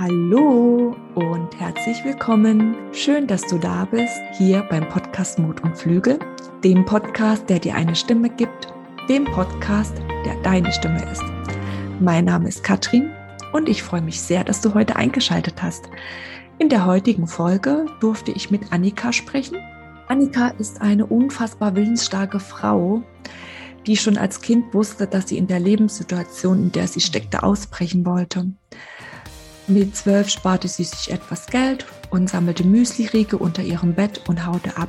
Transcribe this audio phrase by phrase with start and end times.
[0.00, 2.74] Hallo und herzlich willkommen.
[2.94, 6.18] Schön, dass du da bist, hier beim Podcast Mut und Flügel,
[6.64, 8.72] dem Podcast, der dir eine Stimme gibt,
[9.10, 9.94] dem Podcast,
[10.24, 11.22] der deine Stimme ist.
[12.00, 13.10] Mein Name ist Katrin
[13.52, 15.90] und ich freue mich sehr, dass du heute eingeschaltet hast.
[16.58, 19.58] In der heutigen Folge durfte ich mit Annika sprechen.
[20.08, 23.02] Annika ist eine unfassbar willensstarke Frau,
[23.86, 28.06] die schon als Kind wusste, dass sie in der Lebenssituation, in der sie steckte, ausbrechen
[28.06, 28.50] wollte.
[29.70, 34.76] Mit zwölf sparte sie sich etwas Geld und sammelte Müsli-Riege unter ihrem Bett und haute
[34.76, 34.88] ab.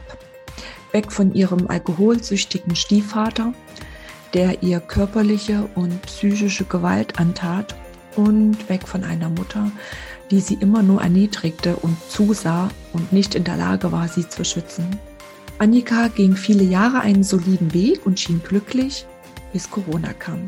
[0.92, 3.54] Weg von ihrem alkoholsüchtigen Stiefvater,
[4.34, 7.76] der ihr körperliche und psychische Gewalt antat
[8.16, 9.72] und weg von einer Mutter,
[10.32, 14.44] die sie immer nur erniedrigte und zusah und nicht in der Lage war, sie zu
[14.44, 14.88] schützen.
[15.60, 19.06] Annika ging viele Jahre einen soliden Weg und schien glücklich,
[19.54, 20.48] bis Corona kam.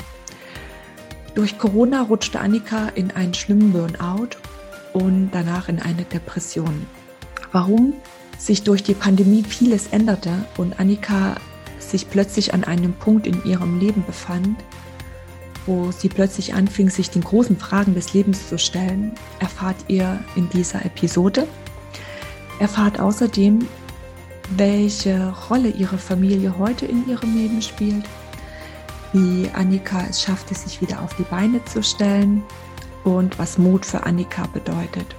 [1.36, 4.38] Durch Corona rutschte Annika in einen schlimmen Burnout
[4.94, 6.86] und danach in eine Depression.
[7.52, 7.94] Warum
[8.38, 11.36] sich durch die Pandemie vieles änderte und Annika
[11.80, 14.58] sich plötzlich an einem Punkt in ihrem Leben befand,
[15.66, 20.50] wo sie plötzlich anfing, sich den großen Fragen des Lebens zu stellen, erfahrt ihr in
[20.50, 21.48] dieser Episode.
[22.60, 23.68] Erfahrt außerdem,
[24.56, 28.06] welche Rolle ihre Familie heute in ihrem Leben spielt
[29.14, 32.44] wie Annika es schaffte, sich wieder auf die Beine zu stellen
[33.04, 35.16] und was Mut für Annika bedeutet.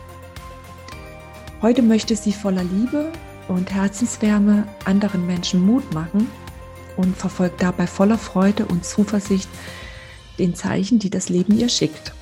[1.62, 3.12] Heute möchte sie voller Liebe
[3.48, 6.28] und Herzenswärme anderen Menschen Mut machen
[6.96, 9.48] und verfolgt dabei voller Freude und Zuversicht
[10.38, 12.12] den Zeichen, die das Leben ihr schickt.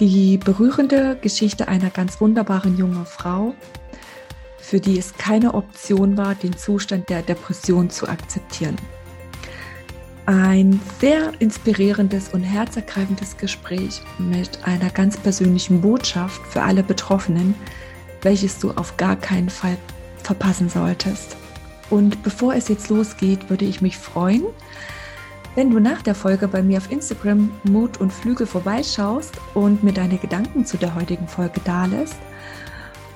[0.00, 3.54] Die berührende Geschichte einer ganz wunderbaren jungen Frau,
[4.58, 8.76] für die es keine Option war, den Zustand der Depression zu akzeptieren.
[10.28, 17.54] Ein sehr inspirierendes und herzergreifendes Gespräch mit einer ganz persönlichen Botschaft für alle Betroffenen,
[18.20, 19.78] welches du auf gar keinen Fall
[20.22, 21.34] verpassen solltest.
[21.88, 24.42] Und bevor es jetzt losgeht, würde ich mich freuen,
[25.54, 29.94] wenn du nach der Folge bei mir auf Instagram Mut und Flügel vorbeischaust und mir
[29.94, 32.18] deine Gedanken zu der heutigen Folge dalässt.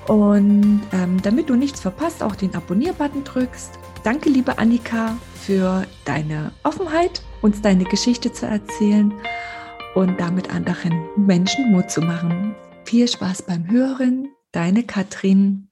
[0.07, 3.79] Und ähm, damit du nichts verpasst, auch den Abonnier-Button drückst.
[4.03, 9.13] Danke, liebe Annika, für deine Offenheit, uns deine Geschichte zu erzählen
[9.95, 12.55] und damit anderen Menschen Mut zu machen.
[12.85, 15.69] Viel Spaß beim Hören, deine Katrin.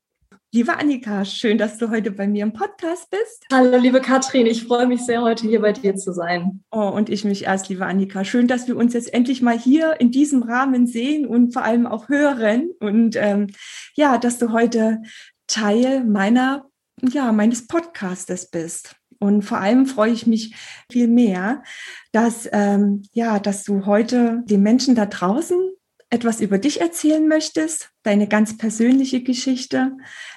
[0.53, 3.45] Liebe Annika, schön, dass du heute bei mir im Podcast bist.
[3.53, 6.65] Hallo, liebe Katrin, ich freue mich sehr, heute hier bei dir zu sein.
[6.71, 8.25] Oh, und ich mich erst, liebe Annika.
[8.25, 11.87] Schön, dass wir uns jetzt endlich mal hier in diesem Rahmen sehen und vor allem
[11.87, 12.69] auch hören.
[12.81, 13.47] Und ähm,
[13.95, 15.01] ja, dass du heute
[15.47, 16.65] Teil meiner,
[17.01, 18.97] ja, meines Podcastes bist.
[19.19, 20.53] Und vor allem freue ich mich
[20.91, 21.63] viel mehr,
[22.11, 25.71] dass, ähm, ja, dass du heute den Menschen da draußen
[26.11, 29.93] etwas über dich erzählen möchtest, deine ganz persönliche Geschichte,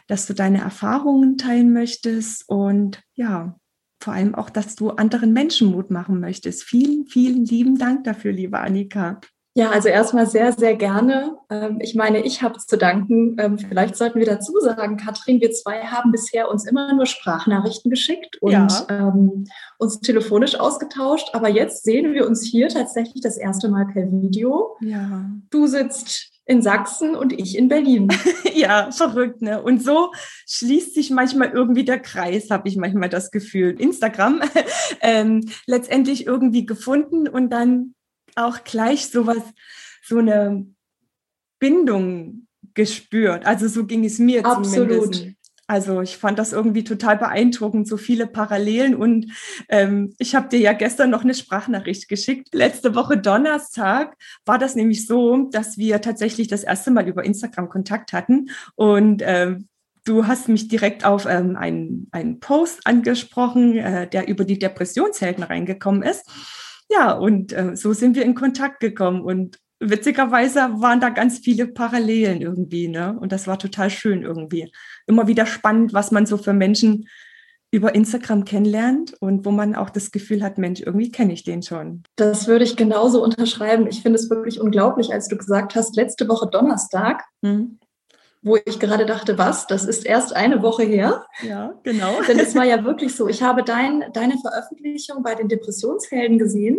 [0.07, 3.57] dass du deine Erfahrungen teilen möchtest und ja,
[4.03, 6.63] vor allem auch, dass du anderen Menschen Mut machen möchtest.
[6.63, 9.21] Vielen, vielen lieben Dank dafür, liebe Annika.
[9.57, 11.39] Ja, also erstmal sehr, sehr gerne.
[11.49, 13.37] Ähm, ich meine, ich habe zu danken.
[13.39, 17.89] Ähm, vielleicht sollten wir dazu sagen, Katrin, wir zwei haben bisher uns immer nur Sprachnachrichten
[17.89, 18.87] geschickt und ja.
[18.91, 19.45] ähm,
[19.79, 21.31] uns telefonisch ausgetauscht.
[21.35, 24.77] Aber jetzt sehen wir uns hier tatsächlich das erste Mal per Video.
[24.81, 25.31] Ja.
[25.51, 28.09] Du sitzt in Sachsen und ich in Berlin.
[28.55, 29.63] ja, verrückt, ne?
[29.63, 30.13] Und so
[30.47, 33.81] schließt sich manchmal irgendwie der Kreis, habe ich manchmal das Gefühl.
[33.81, 34.43] Instagram
[35.01, 37.95] ähm, letztendlich irgendwie gefunden und dann
[38.37, 39.43] auch gleich sowas,
[40.03, 40.67] so eine
[41.59, 43.47] Bindung gespürt.
[43.47, 44.91] Also so ging es mir Absolut.
[44.91, 45.34] zumindest.
[45.67, 48.95] Also ich fand das irgendwie total beeindruckend, so viele Parallelen.
[48.95, 49.33] Und
[49.69, 52.49] ähm, ich habe dir ja gestern noch eine Sprachnachricht geschickt.
[52.53, 57.69] Letzte Woche Donnerstag war das nämlich so, dass wir tatsächlich das erste Mal über Instagram
[57.69, 58.51] Kontakt hatten.
[58.75, 59.69] Und ähm,
[60.05, 65.45] du hast mich direkt auf ähm, einen, einen Post angesprochen, äh, der über die Depressionshelden
[65.45, 66.29] reingekommen ist.
[66.91, 69.59] Ja, und äh, so sind wir in Kontakt gekommen und
[69.91, 73.17] witzigerweise waren da ganz viele Parallelen irgendwie, ne?
[73.21, 74.73] Und das war total schön irgendwie.
[75.07, 77.09] Immer wieder spannend, was man so für Menschen
[77.71, 81.63] über Instagram kennenlernt und wo man auch das Gefühl hat, Mensch, irgendwie kenne ich den
[81.63, 82.05] schon.
[82.15, 83.89] Das würde ich genauso unterschreiben.
[83.89, 87.79] Ich finde es wirklich unglaublich, als du gesagt hast, letzte Woche Donnerstag, mhm
[88.45, 91.25] wo ich gerade dachte, was, das ist erst eine Woche her.
[91.49, 92.21] Ja, genau.
[92.29, 96.79] Denn es war ja wirklich so, ich habe dein, deine Veröffentlichung bei den Depressionshelden gesehen,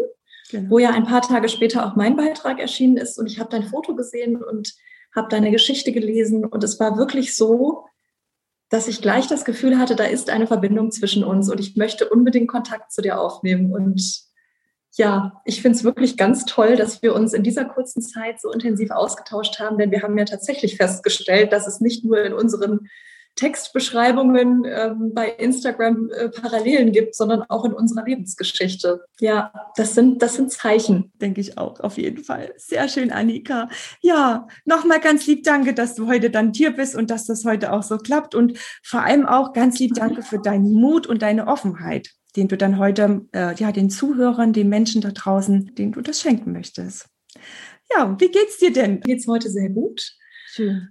[0.49, 0.69] genau.
[0.69, 3.63] wo ja ein paar Tage später auch mein Beitrag erschienen ist und ich habe dein
[3.63, 4.73] Foto gesehen und
[5.15, 7.85] habe deine Geschichte gelesen und es war wirklich so,
[8.69, 12.09] dass ich gleich das Gefühl hatte, da ist eine Verbindung zwischen uns und ich möchte
[12.09, 14.25] unbedingt Kontakt zu dir aufnehmen und
[14.97, 18.51] ja, ich finde es wirklich ganz toll, dass wir uns in dieser kurzen Zeit so
[18.51, 22.87] intensiv ausgetauscht haben, denn wir haben ja tatsächlich festgestellt, dass es nicht nur in unseren
[23.35, 29.03] Textbeschreibungen ähm, bei Instagram äh, Parallelen gibt, sondern auch in unserer Lebensgeschichte.
[29.19, 31.11] Ja, das sind, das sind Zeichen.
[31.15, 32.53] Denke ich auch, auf jeden Fall.
[32.57, 33.69] Sehr schön, Annika.
[34.01, 37.73] Ja, nochmal ganz lieb danke, dass du heute dann hier bist und dass das heute
[37.73, 38.35] auch so klappt.
[38.35, 42.55] Und vor allem auch ganz lieb danke für deinen Mut und deine Offenheit, den du
[42.55, 47.07] dann heute, äh, ja, den Zuhörern, den Menschen da draußen, denen du das schenken möchtest.
[47.93, 49.01] Ja, wie geht's dir denn?
[49.01, 50.15] Geht's heute sehr gut.
[50.47, 50.89] Schön.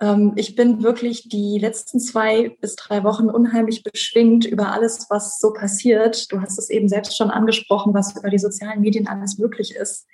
[0.00, 5.38] Ähm, ich bin wirklich die letzten zwei bis drei Wochen unheimlich beschwingt über alles, was
[5.38, 6.30] so passiert.
[6.32, 10.06] Du hast es eben selbst schon angesprochen, was über die sozialen Medien alles möglich ist.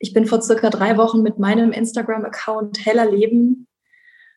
[0.00, 3.66] Ich bin vor circa drei Wochen mit meinem Instagram-Account Heller Leben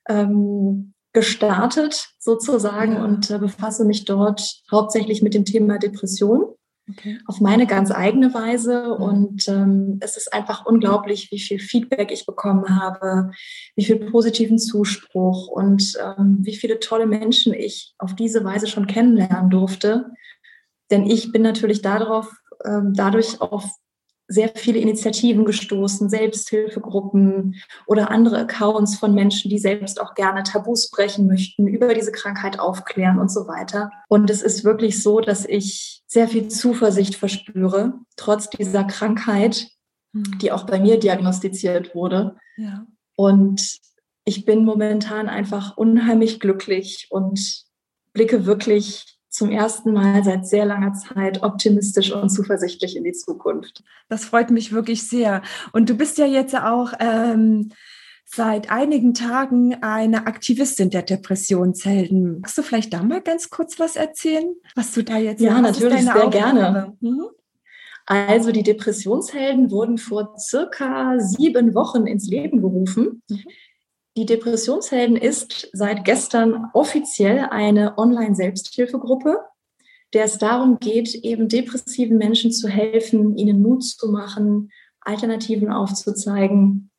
[0.09, 6.55] ähm, gestartet sozusagen und äh, befasse mich dort hauptsächlich mit dem Thema Depression
[6.89, 7.19] okay.
[7.25, 8.93] auf meine ganz eigene Weise.
[8.93, 13.31] Und ähm, es ist einfach unglaublich, wie viel Feedback ich bekommen habe,
[13.75, 18.87] wie viel positiven Zuspruch und ähm, wie viele tolle Menschen ich auf diese Weise schon
[18.87, 20.11] kennenlernen durfte.
[20.91, 22.31] Denn ich bin natürlich darauf,
[22.65, 23.65] ähm, dadurch auf
[24.27, 27.55] sehr viele Initiativen gestoßen, Selbsthilfegruppen
[27.87, 32.59] oder andere Accounts von Menschen, die selbst auch gerne Tabus brechen möchten, über diese Krankheit
[32.59, 33.91] aufklären und so weiter.
[34.07, 39.67] Und es ist wirklich so, dass ich sehr viel Zuversicht verspüre, trotz dieser Krankheit,
[40.13, 40.37] hm.
[40.41, 42.37] die auch bei mir diagnostiziert wurde.
[42.57, 42.85] Ja.
[43.15, 43.79] Und
[44.25, 47.65] ich bin momentan einfach unheimlich glücklich und
[48.13, 53.83] blicke wirklich zum ersten Mal seit sehr langer Zeit optimistisch und zuversichtlich in die Zukunft.
[54.07, 55.41] Das freut mich wirklich sehr.
[55.71, 57.71] Und du bist ja jetzt auch ähm,
[58.25, 62.41] seit einigen Tagen eine Aktivistin der Depressionshelden.
[62.41, 66.03] Magst du vielleicht da mal ganz kurz was erzählen, was du da jetzt Ja, natürlich,
[66.03, 66.37] sehr Aufgabe?
[66.37, 66.97] gerne.
[66.99, 67.25] Mhm.
[68.05, 73.23] Also die Depressionshelden wurden vor circa sieben Wochen ins Leben gerufen.
[73.27, 73.39] Mhm.
[74.15, 79.39] Die Depressionshelden ist seit gestern offiziell eine Online-Selbsthilfegruppe,
[80.13, 84.71] der es darum geht, eben depressiven Menschen zu helfen, ihnen Mut zu machen,
[85.01, 86.91] Alternativen aufzuzeigen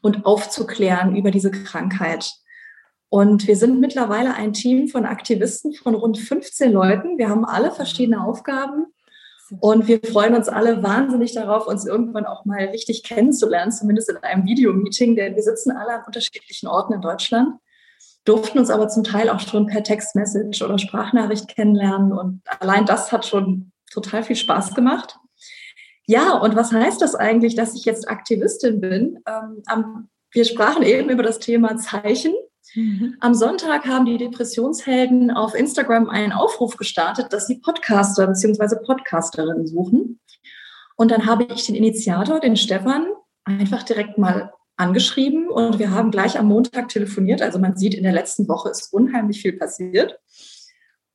[0.00, 2.32] und aufzuklären über diese Krankheit.
[3.10, 7.18] Und wir sind mittlerweile ein Team von Aktivisten von rund 15 Leuten.
[7.18, 8.86] Wir haben alle verschiedene Aufgaben
[9.60, 14.16] und wir freuen uns alle wahnsinnig darauf, uns irgendwann auch mal richtig kennenzulernen, zumindest in
[14.18, 17.54] einem Videomeeting, denn wir sitzen alle an unterschiedlichen Orten in Deutschland,
[18.24, 22.12] durften uns aber zum Teil auch schon per Textmessage oder Sprachnachricht kennenlernen.
[22.12, 25.16] Und allein das hat schon total viel Spaß gemacht.
[26.06, 29.18] Ja, und was heißt das eigentlich, dass ich jetzt Aktivistin bin?
[29.28, 32.34] Ähm, wir sprachen eben über das Thema Zeichen.
[32.74, 33.16] Mhm.
[33.20, 38.76] Am Sonntag haben die Depressionshelden auf Instagram einen Aufruf gestartet, dass sie Podcaster bzw.
[38.84, 40.20] Podcasterinnen suchen.
[40.96, 43.06] Und dann habe ich den Initiator, den Stefan,
[43.44, 47.40] einfach direkt mal angeschrieben und wir haben gleich am Montag telefoniert.
[47.40, 50.18] Also man sieht, in der letzten Woche ist unheimlich viel passiert.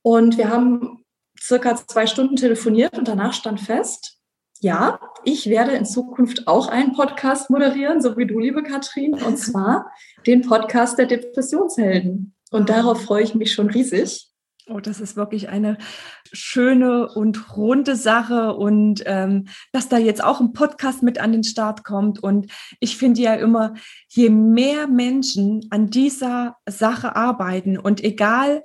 [0.01, 1.05] Und wir haben
[1.39, 4.20] circa zwei Stunden telefoniert und danach stand fest,
[4.61, 9.37] ja, ich werde in Zukunft auch einen Podcast moderieren, so wie du, liebe Katrin, und
[9.37, 9.91] zwar
[10.27, 12.35] den Podcast der Depressionshelden.
[12.51, 14.27] Und darauf freue ich mich schon riesig.
[14.69, 15.77] Oh, das ist wirklich eine
[16.31, 21.43] schöne und runde Sache und ähm, dass da jetzt auch ein Podcast mit an den
[21.43, 22.21] Start kommt.
[22.21, 23.73] Und ich finde ja immer,
[24.09, 28.63] je mehr Menschen an dieser Sache arbeiten und egal,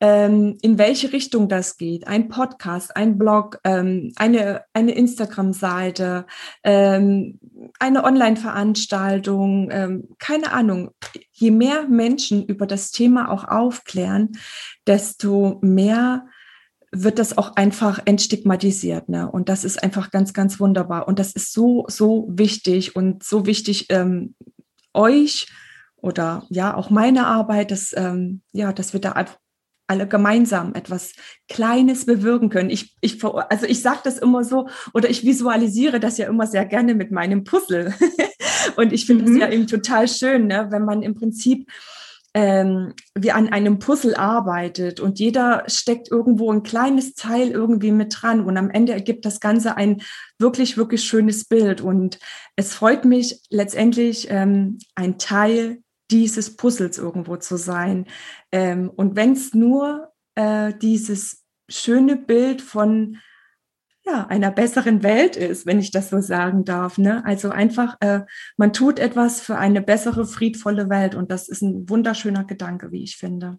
[0.00, 2.06] ähm, in welche Richtung das geht.
[2.08, 6.26] Ein Podcast, ein Blog, ähm, eine, eine Instagram-Seite,
[6.64, 7.38] ähm,
[7.78, 10.90] eine Online-Veranstaltung, ähm, keine Ahnung.
[11.32, 14.30] Je mehr Menschen über das Thema auch aufklären,
[14.86, 16.26] desto mehr
[16.92, 19.08] wird das auch einfach entstigmatisiert.
[19.08, 19.30] Ne?
[19.30, 21.06] Und das ist einfach ganz, ganz wunderbar.
[21.06, 24.34] Und das ist so, so wichtig und so wichtig, ähm,
[24.92, 25.46] euch
[25.96, 29.12] oder ja auch meine Arbeit, dass, ähm, ja, dass wir da
[29.90, 31.12] alle gemeinsam etwas
[31.48, 32.70] Kleines bewirken können.
[32.70, 36.64] Ich, ich, also ich sage das immer so oder ich visualisiere das ja immer sehr
[36.64, 37.92] gerne mit meinem Puzzle.
[38.76, 39.38] Und ich finde es mhm.
[39.38, 41.68] ja eben total schön, ne, wenn man im Prinzip
[42.34, 48.14] ähm, wie an einem Puzzle arbeitet und jeder steckt irgendwo ein kleines Teil irgendwie mit
[48.16, 50.02] dran und am Ende ergibt das Ganze ein
[50.38, 51.80] wirklich, wirklich schönes Bild.
[51.80, 52.20] Und
[52.54, 58.06] es freut mich letztendlich, ähm, ein Teil dieses Puzzles irgendwo zu sein.
[58.52, 63.18] Ähm, und wenn es nur äh, dieses schöne Bild von
[64.04, 66.98] ja, einer besseren Welt ist, wenn ich das so sagen darf.
[66.98, 67.24] Ne?
[67.24, 68.22] Also einfach, äh,
[68.56, 73.04] man tut etwas für eine bessere, friedvolle Welt und das ist ein wunderschöner Gedanke, wie
[73.04, 73.58] ich finde.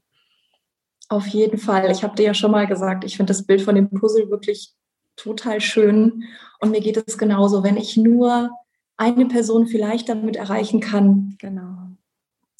[1.10, 1.91] Auf jeden Fall.
[1.91, 4.74] Ich habe dir ja schon mal gesagt, ich finde das Bild von dem Puzzle wirklich
[5.15, 6.24] total schön.
[6.60, 8.50] Und mir geht es genauso, wenn ich nur
[8.98, 11.36] eine Person vielleicht damit erreichen kann.
[11.39, 11.90] Genau.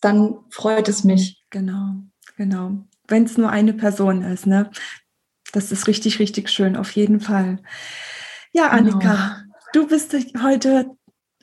[0.01, 1.43] Dann freut es mich.
[1.50, 1.96] Genau,
[2.38, 2.72] genau.
[3.08, 4.72] Wenn es nur eine Person ist, ne?
[5.53, 7.60] Das ist richtig, richtig schön, auf jeden Fall.
[8.53, 8.91] Ja, genau.
[8.91, 9.86] Annika, genau.
[9.86, 10.91] du bist heute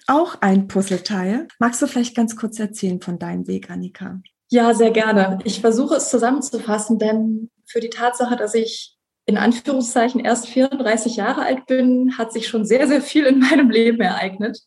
[0.06, 1.46] auch ein Puzzleteil.
[1.58, 4.20] Magst du vielleicht ganz kurz erzählen von deinem Weg, Annika?
[4.50, 5.38] Ja, sehr gerne.
[5.44, 8.96] Ich versuche es zusammenzufassen, denn für die Tatsache, dass ich
[9.26, 13.68] in Anführungszeichen erst 34 Jahre alt bin, hat sich schon sehr, sehr viel in meinem
[13.68, 14.58] Leben ereignet.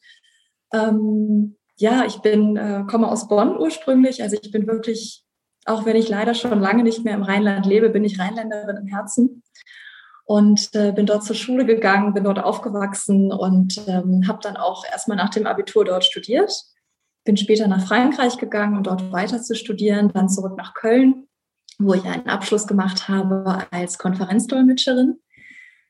[0.72, 4.22] Ähm, ja, ich bin, äh, komme aus Bonn ursprünglich.
[4.22, 5.26] Also ich bin wirklich,
[5.66, 8.88] auch wenn ich leider schon lange nicht mehr im Rheinland lebe, bin ich Rheinländerin im
[8.88, 9.42] Herzen
[10.26, 14.86] und äh, bin dort zur Schule gegangen, bin dort aufgewachsen und ähm, habe dann auch
[14.86, 16.54] erstmal nach dem Abitur dort studiert.
[17.26, 21.28] Bin später nach Frankreich gegangen, um dort weiter zu studieren, dann zurück nach Köln,
[21.80, 25.20] wo ich einen Abschluss gemacht habe als Konferenzdolmetscherin.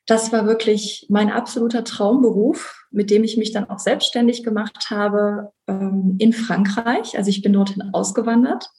[0.07, 5.51] Das war wirklich mein absoluter Traumberuf, mit dem ich mich dann auch selbstständig gemacht habe
[5.67, 7.17] ähm, in Frankreich.
[7.17, 8.69] Also ich bin dorthin ausgewandert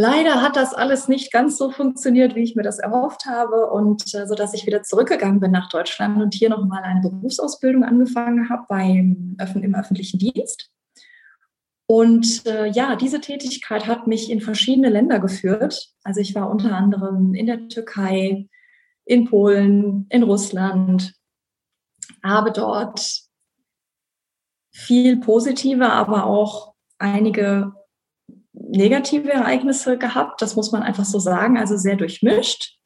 [0.00, 4.14] Leider hat das alles nicht ganz so funktioniert, wie ich mir das erhofft habe und
[4.14, 8.48] äh, so dass ich wieder zurückgegangen bin nach Deutschland und hier nochmal eine Berufsausbildung angefangen
[8.48, 10.70] habe beim im öffentlichen Dienst.
[11.84, 15.90] Und äh, ja, diese Tätigkeit hat mich in verschiedene Länder geführt.
[16.02, 18.48] Also ich war unter anderem in der Türkei,
[19.10, 21.14] in Polen, in Russland,
[22.22, 23.22] habe dort
[24.72, 27.72] viel positive, aber auch einige
[28.52, 32.78] negative Ereignisse gehabt, das muss man einfach so sagen, also sehr durchmischt.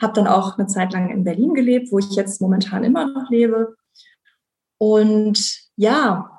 [0.00, 3.28] Habe dann auch eine Zeit lang in Berlin gelebt, wo ich jetzt momentan immer noch
[3.28, 3.76] lebe.
[4.78, 6.30] Und ja,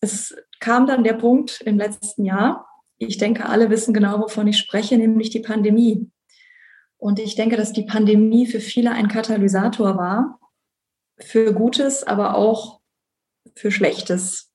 [0.00, 2.66] es kam dann der Punkt im letzten Jahr.
[2.98, 6.10] Ich denke, alle wissen genau, wovon ich spreche, nämlich die Pandemie.
[7.06, 10.40] Und ich denke, dass die Pandemie für viele ein Katalysator war,
[11.20, 12.80] für Gutes, aber auch
[13.54, 14.50] für Schlechtes.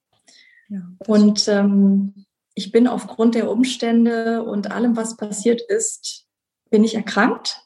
[0.67, 6.27] Ja, und ähm, ich bin aufgrund der Umstände und allem, was passiert ist,
[6.70, 7.63] bin ich erkrankt.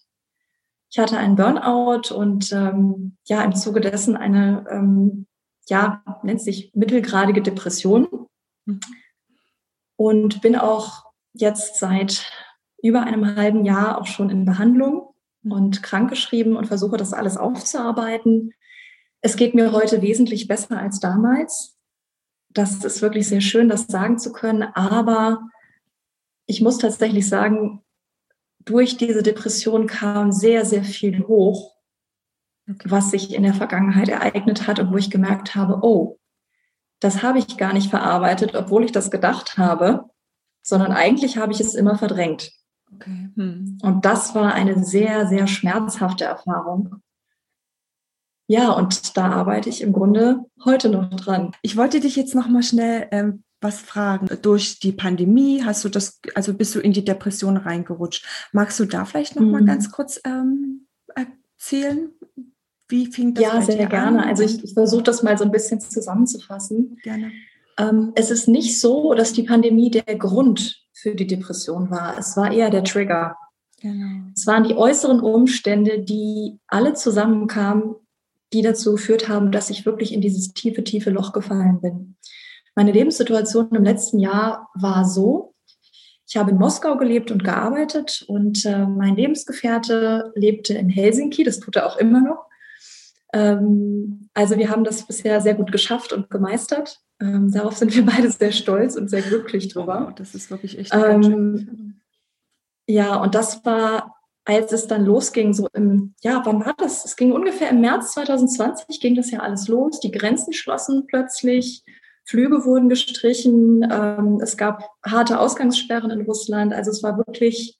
[0.92, 5.26] Ich hatte einen Burnout und ähm, ja, im Zuge dessen eine, ähm,
[5.68, 8.28] ja, nennt sich mittelgradige Depression.
[8.66, 8.82] Mhm.
[9.96, 12.32] Und bin auch jetzt seit
[12.86, 15.14] über einem halben Jahr auch schon in Behandlung
[15.44, 15.52] mhm.
[15.52, 18.54] und krankgeschrieben und versuche das alles aufzuarbeiten.
[19.22, 21.76] Es geht mir heute wesentlich besser als damals
[22.56, 24.64] das ist wirklich sehr schön, das sagen zu können.
[24.64, 25.50] Aber
[26.48, 27.84] ich muss tatsächlich sagen,
[28.60, 31.76] durch diese Depression kam sehr, sehr viel hoch,
[32.84, 36.18] was sich in der Vergangenheit ereignet hat und wo ich gemerkt habe, oh,
[37.00, 40.10] das habe ich gar nicht verarbeitet, obwohl ich das gedacht habe,
[40.64, 42.52] sondern eigentlich habe ich es immer verdrängt.
[42.94, 43.30] Okay.
[43.36, 43.78] Hm.
[43.82, 47.02] Und das war eine sehr, sehr schmerzhafte Erfahrung.
[48.48, 51.52] Ja, und da arbeite ich im Grunde heute noch dran.
[51.62, 54.28] Ich wollte dich jetzt noch mal schnell ähm, was fragen.
[54.44, 58.26] Durch die Pandemie hast du das, also bist du in die Depression reingerutscht.
[58.52, 59.52] Magst du da vielleicht noch mhm.
[59.52, 62.10] mal ganz kurz ähm, erzählen?
[62.88, 64.22] Wie fing das Ja, sehr gerne.
[64.22, 64.30] An?
[64.30, 66.98] Also ich, ich versuche das mal so ein bisschen zusammenzufassen.
[67.02, 67.32] Gerne.
[67.80, 72.18] Ähm, es ist nicht so, dass die Pandemie der Grund für die Depression war.
[72.18, 73.38] Es war eher der Trigger.
[73.80, 74.32] Genau.
[74.36, 77.94] Es waren die äußeren Umstände, die alle zusammenkamen,
[78.54, 82.16] die dazu geführt haben, dass ich wirklich in dieses tiefe, tiefe Loch gefallen bin.
[82.74, 85.54] Meine Lebenssituation im letzten Jahr war so,
[86.28, 91.60] ich habe in Moskau gelebt und gearbeitet und äh, mein Lebensgefährte lebte in Helsinki, das
[91.60, 92.48] tut er auch immer noch.
[93.32, 97.00] Ähm, also wir haben das bisher sehr gut geschafft und gemeistert.
[97.20, 100.08] Ähm, darauf sind wir beide sehr stolz und sehr glücklich drüber.
[100.10, 102.02] Oh, das ist wirklich echt ähm,
[102.88, 107.04] Ja, und das war als es dann losging, so im, ja, wann war das?
[107.04, 110.00] Es ging ungefähr im März 2020, ging das ja alles los.
[110.00, 111.84] Die Grenzen schlossen plötzlich,
[112.26, 116.74] Flüge wurden gestrichen, ähm, es gab harte Ausgangssperren in Russland.
[116.74, 117.80] Also es war wirklich,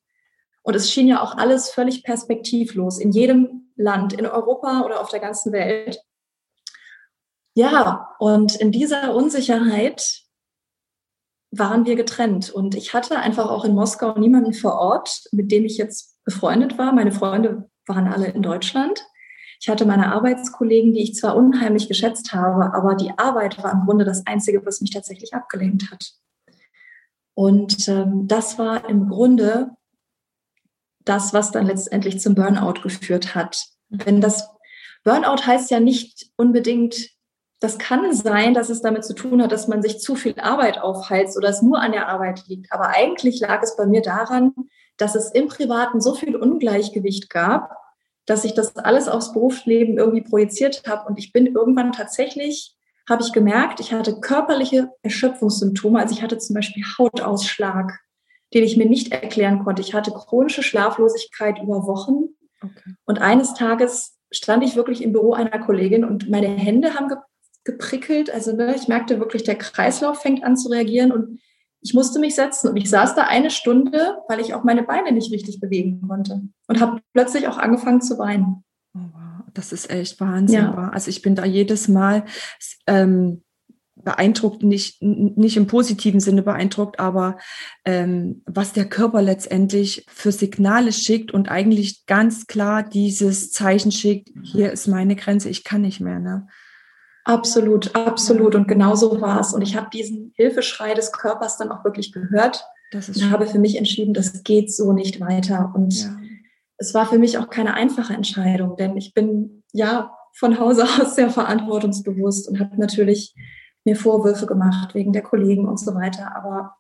[0.64, 5.10] und es schien ja auch alles völlig perspektivlos in jedem Land, in Europa oder auf
[5.10, 6.00] der ganzen Welt.
[7.56, 10.24] Ja, und in dieser Unsicherheit
[11.52, 12.50] waren wir getrennt.
[12.50, 16.78] Und ich hatte einfach auch in Moskau niemanden vor Ort, mit dem ich jetzt befreundet
[16.78, 16.92] war.
[16.92, 19.00] Meine Freunde waren alle in Deutschland.
[19.62, 23.86] Ich hatte meine Arbeitskollegen, die ich zwar unheimlich geschätzt habe, aber die Arbeit war im
[23.86, 26.12] Grunde das Einzige, was mich tatsächlich abgelenkt hat.
[27.36, 29.72] Und ähm, das war im Grunde
[31.06, 33.66] das, was dann letztendlich zum Burnout geführt hat.
[33.88, 34.50] Wenn das
[35.06, 37.15] Burnout heißt ja nicht unbedingt,
[37.66, 40.78] das kann sein, dass es damit zu tun hat, dass man sich zu viel Arbeit
[40.78, 42.72] aufheizt oder es nur an der Arbeit liegt.
[42.72, 44.54] Aber eigentlich lag es bei mir daran,
[44.98, 47.76] dass es im Privaten so viel Ungleichgewicht gab,
[48.28, 51.10] dass ich das alles aufs Berufsleben irgendwie projiziert habe.
[51.10, 52.76] Und ich bin irgendwann tatsächlich,
[53.10, 56.00] habe ich gemerkt, ich hatte körperliche Erschöpfungssymptome.
[56.00, 58.00] Also ich hatte zum Beispiel Hautausschlag,
[58.54, 59.82] den ich mir nicht erklären konnte.
[59.82, 62.26] Ich hatte chronische Schlaflosigkeit über Wochen.
[62.62, 62.94] Okay.
[63.06, 67.10] Und eines Tages stand ich wirklich im Büro einer Kollegin und meine Hände haben
[67.66, 68.34] geprickelt.
[68.34, 71.40] Also ne, ich merkte wirklich, der Kreislauf fängt an zu reagieren und
[71.82, 75.12] ich musste mich setzen und ich saß da eine Stunde, weil ich auch meine Beine
[75.12, 78.64] nicht richtig bewegen konnte und habe plötzlich auch angefangen zu weinen.
[78.96, 79.44] Oh, wow.
[79.54, 80.64] Das ist echt Wahnsinn.
[80.64, 80.90] Ja.
[80.90, 82.26] Also ich bin da jedes Mal
[82.88, 83.44] ähm,
[83.96, 87.38] beeindruckt, nicht, nicht im positiven Sinne beeindruckt, aber
[87.86, 94.30] ähm, was der Körper letztendlich für Signale schickt und eigentlich ganz klar dieses Zeichen schickt,
[94.44, 96.20] hier ist meine Grenze, ich kann nicht mehr.
[96.20, 96.48] Ne?
[97.26, 98.54] Absolut, absolut.
[98.56, 99.54] Und genau so war es.
[99.54, 102.64] Und ich habe diesen Hilfeschrei des Körpers dann auch wirklich gehört
[102.94, 105.74] und habe für mich entschieden, das geht so nicht weiter.
[105.76, 106.16] Und ja.
[106.78, 111.16] es war für mich auch keine einfache Entscheidung, denn ich bin ja von Hause aus
[111.16, 113.34] sehr verantwortungsbewusst und habe natürlich
[113.86, 116.36] mir Vorwürfe gemacht wegen der Kollegen und so weiter.
[116.36, 116.76] Aber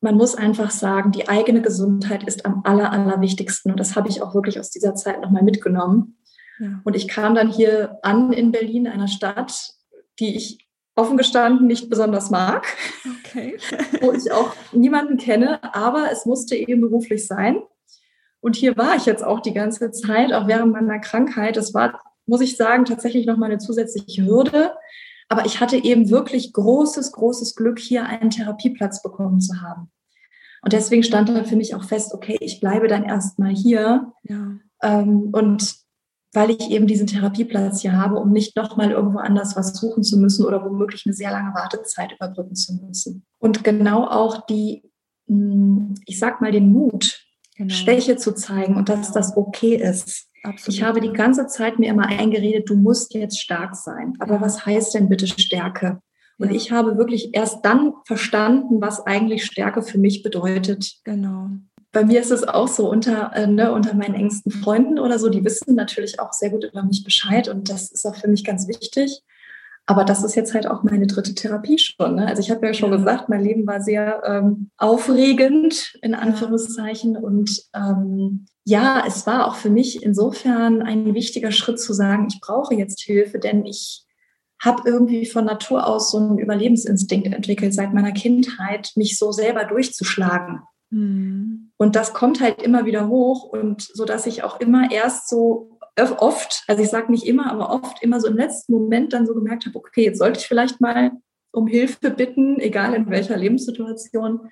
[0.00, 3.72] man muss einfach sagen, die eigene Gesundheit ist am aller, allerwichtigsten.
[3.72, 6.17] Und das habe ich auch wirklich aus dieser Zeit nochmal mitgenommen.
[6.84, 9.74] Und ich kam dann hier an in Berlin, einer Stadt,
[10.18, 12.66] die ich offen gestanden nicht besonders mag,
[13.20, 13.56] okay.
[14.00, 17.62] wo ich auch niemanden kenne, aber es musste eben beruflich sein.
[18.40, 21.56] Und hier war ich jetzt auch die ganze Zeit, auch während meiner Krankheit.
[21.56, 24.72] Das war, muss ich sagen, tatsächlich noch mal eine zusätzliche Hürde.
[25.28, 29.90] Aber ich hatte eben wirklich großes, großes Glück, hier einen Therapieplatz bekommen zu haben.
[30.62, 34.12] Und deswegen stand dann für mich auch fest, okay, ich bleibe dann erstmal hier.
[34.22, 34.56] Ja.
[34.82, 35.76] Ähm, und
[36.32, 40.18] weil ich eben diesen Therapieplatz hier habe, um nicht nochmal irgendwo anders was suchen zu
[40.18, 43.24] müssen oder womöglich eine sehr lange Wartezeit überbrücken zu müssen.
[43.38, 44.82] Und genau auch die,
[45.26, 47.24] hm, ich sag mal, den Mut,
[47.56, 47.72] genau.
[47.72, 50.26] Schwäche zu zeigen und dass das okay ist.
[50.44, 50.76] Absolut.
[50.76, 54.14] Ich habe die ganze Zeit mir immer eingeredet, du musst jetzt stark sein.
[54.18, 56.00] Aber was heißt denn bitte Stärke?
[56.38, 56.54] Und ja.
[56.56, 61.00] ich habe wirklich erst dann verstanden, was eigentlich Stärke für mich bedeutet.
[61.04, 61.48] Genau
[61.92, 65.28] bei mir ist es auch so unter, äh, ne, unter meinen engsten Freunden oder so,
[65.28, 68.44] die wissen natürlich auch sehr gut über mich Bescheid und das ist auch für mich
[68.44, 69.22] ganz wichtig.
[69.86, 72.16] Aber das ist jetzt halt auch meine dritte Therapie schon.
[72.16, 72.26] Ne?
[72.26, 77.16] Also ich habe ja schon gesagt, mein Leben war sehr ähm, aufregend, in Anführungszeichen.
[77.16, 82.38] Und ähm, ja, es war auch für mich insofern ein wichtiger Schritt zu sagen, ich
[82.42, 84.04] brauche jetzt Hilfe, denn ich
[84.62, 89.64] habe irgendwie von Natur aus so einen Überlebensinstinkt entwickelt, seit meiner Kindheit, mich so selber
[89.64, 90.60] durchzuschlagen.
[90.90, 91.67] Mhm.
[91.78, 95.78] Und das kommt halt immer wieder hoch und so, dass ich auch immer erst so
[96.18, 99.34] oft, also ich sage nicht immer, aber oft immer so im letzten Moment dann so
[99.34, 101.12] gemerkt habe, okay, jetzt sollte ich vielleicht mal
[101.52, 104.48] um Hilfe bitten, egal in welcher Lebenssituation.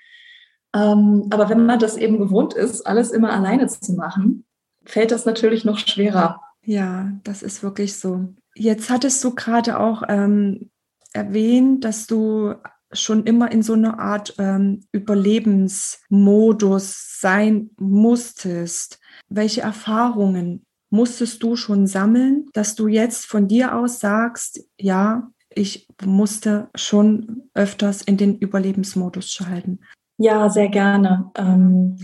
[0.74, 4.44] Ähm, aber wenn man das eben gewohnt ist, alles immer alleine zu machen,
[4.84, 6.40] fällt das natürlich noch schwerer.
[6.64, 8.34] Ja, das ist wirklich so.
[8.54, 10.70] Jetzt hattest du gerade auch ähm,
[11.12, 12.54] erwähnt, dass du
[12.92, 19.01] schon immer in so einer Art ähm, Überlebensmodus sein musstest?
[19.29, 25.88] Welche Erfahrungen musstest du schon sammeln, dass du jetzt von dir aus sagst, ja, ich
[26.05, 29.81] musste schon öfters in den Überlebensmodus schalten?
[30.18, 31.31] Ja, sehr gerne.
[31.37, 31.96] Ähm,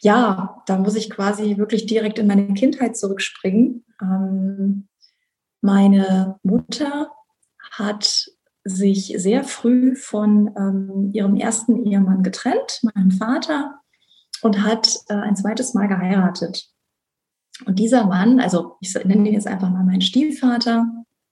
[0.00, 3.84] ja, da muss ich quasi wirklich direkt in meine Kindheit zurückspringen.
[4.00, 4.88] Ähm,
[5.60, 7.10] meine Mutter
[7.72, 8.30] hat
[8.76, 13.80] sich sehr früh von ähm, ihrem ersten Ehemann getrennt, meinem Vater,
[14.42, 16.68] und hat äh, ein zweites Mal geheiratet.
[17.66, 20.86] Und dieser Mann, also ich nenne ihn jetzt einfach mal meinen Stiefvater,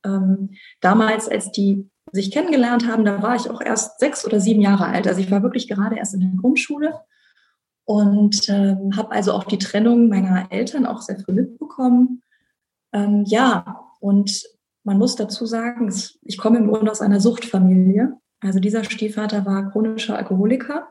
[0.05, 4.61] ähm, damals, als die sich kennengelernt haben, da war ich auch erst sechs oder sieben
[4.61, 5.07] Jahre alt.
[5.07, 7.01] Also ich war wirklich gerade erst in der Grundschule
[7.85, 12.23] und ähm, habe also auch die Trennung meiner Eltern auch sehr früh mitbekommen.
[12.93, 14.43] Ähm, ja, und
[14.89, 18.15] man muss dazu sagen, ich komme im Grunde aus einer Suchtfamilie.
[18.41, 20.89] Also dieser Stiefvater war chronischer Alkoholiker.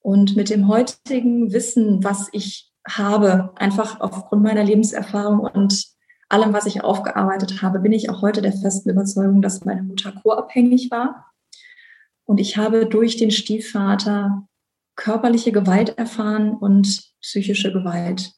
[0.00, 5.86] Und mit dem heutigen Wissen, was ich habe, einfach aufgrund meiner Lebenserfahrung und
[6.28, 10.10] allem, was ich aufgearbeitet habe, bin ich auch heute der festen Überzeugung, dass meine Mutter
[10.10, 11.32] co-abhängig war.
[12.24, 14.48] Und ich habe durch den Stiefvater
[14.96, 18.32] körperliche Gewalt erfahren und psychische Gewalt.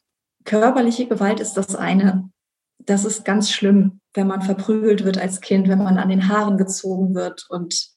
[0.45, 2.31] Körperliche Gewalt ist das eine.
[2.79, 6.59] Das ist ganz schlimm wenn man verprügelt wird als Kind, wenn man an den Haaren
[6.59, 7.89] gezogen wird und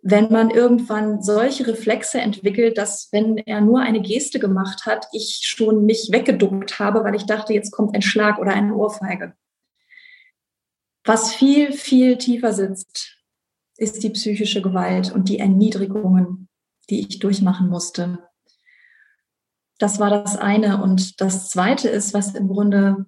[0.00, 5.40] wenn man irgendwann solche Reflexe entwickelt, dass wenn er nur eine Geste gemacht hat, ich
[5.42, 9.34] schon mich weggeduckt habe, weil ich dachte, jetzt kommt ein Schlag oder eine Ohrfeige.
[11.04, 13.16] Was viel, viel tiefer sitzt,
[13.76, 16.48] ist die psychische Gewalt und die Erniedrigungen,
[16.90, 18.18] die ich durchmachen musste.
[19.78, 20.82] das war das eine.
[20.82, 23.06] Und das zweite ist, was im Grunde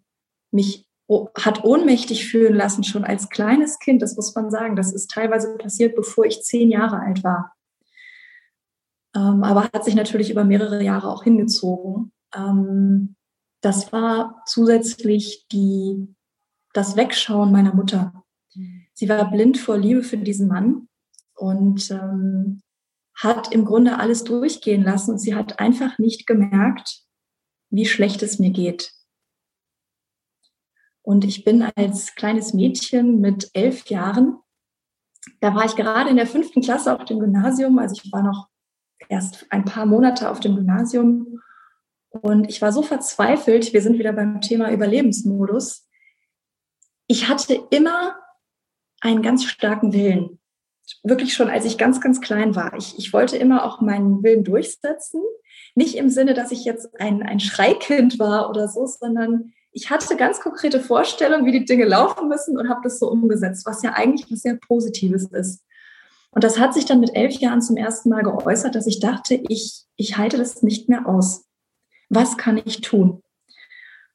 [0.51, 0.90] mich
[1.37, 4.01] hat ohnmächtig fühlen lassen, schon als kleines Kind.
[4.03, 4.77] Das muss man sagen.
[4.77, 7.55] Das ist teilweise passiert, bevor ich zehn Jahre alt war.
[9.15, 12.13] Ähm, aber hat sich natürlich über mehrere Jahre auch hingezogen.
[12.35, 13.17] Ähm,
[13.61, 16.15] das war zusätzlich die,
[16.73, 18.13] das Wegschauen meiner Mutter.
[18.95, 20.89] Sie war blind vor Liebe für diesen Mann
[21.35, 22.63] und ähm,
[23.15, 25.13] hat im Grunde alles durchgehen lassen.
[25.13, 27.03] Und sie hat einfach nicht gemerkt,
[27.71, 28.93] wie schlecht es mir geht.
[31.03, 34.39] Und ich bin als kleines Mädchen mit elf Jahren,
[35.41, 38.49] da war ich gerade in der fünften Klasse auf dem Gymnasium, also ich war noch
[39.09, 41.41] erst ein paar Monate auf dem Gymnasium
[42.11, 45.89] und ich war so verzweifelt, wir sind wieder beim Thema Überlebensmodus.
[47.07, 48.17] Ich hatte immer
[49.01, 50.39] einen ganz starken Willen.
[51.05, 52.77] Wirklich schon, als ich ganz, ganz klein war.
[52.77, 55.23] Ich, ich wollte immer auch meinen Willen durchsetzen.
[55.77, 60.17] Nicht im Sinne, dass ich jetzt ein, ein Schreikind war oder so, sondern ich hatte
[60.17, 63.93] ganz konkrete Vorstellungen, wie die Dinge laufen müssen und habe das so umgesetzt, was ja
[63.93, 65.65] eigentlich was sehr Positives ist.
[66.33, 69.35] Und das hat sich dann mit elf Jahren zum ersten Mal geäußert, dass ich dachte,
[69.49, 71.45] ich, ich halte das nicht mehr aus.
[72.09, 73.11] Was kann ich tun?
[73.11, 73.23] Und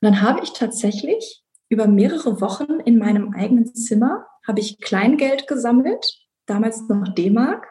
[0.01, 6.19] dann habe ich tatsächlich über mehrere Wochen in meinem eigenen Zimmer habe ich Kleingeld gesammelt,
[6.45, 7.67] damals noch D-Mark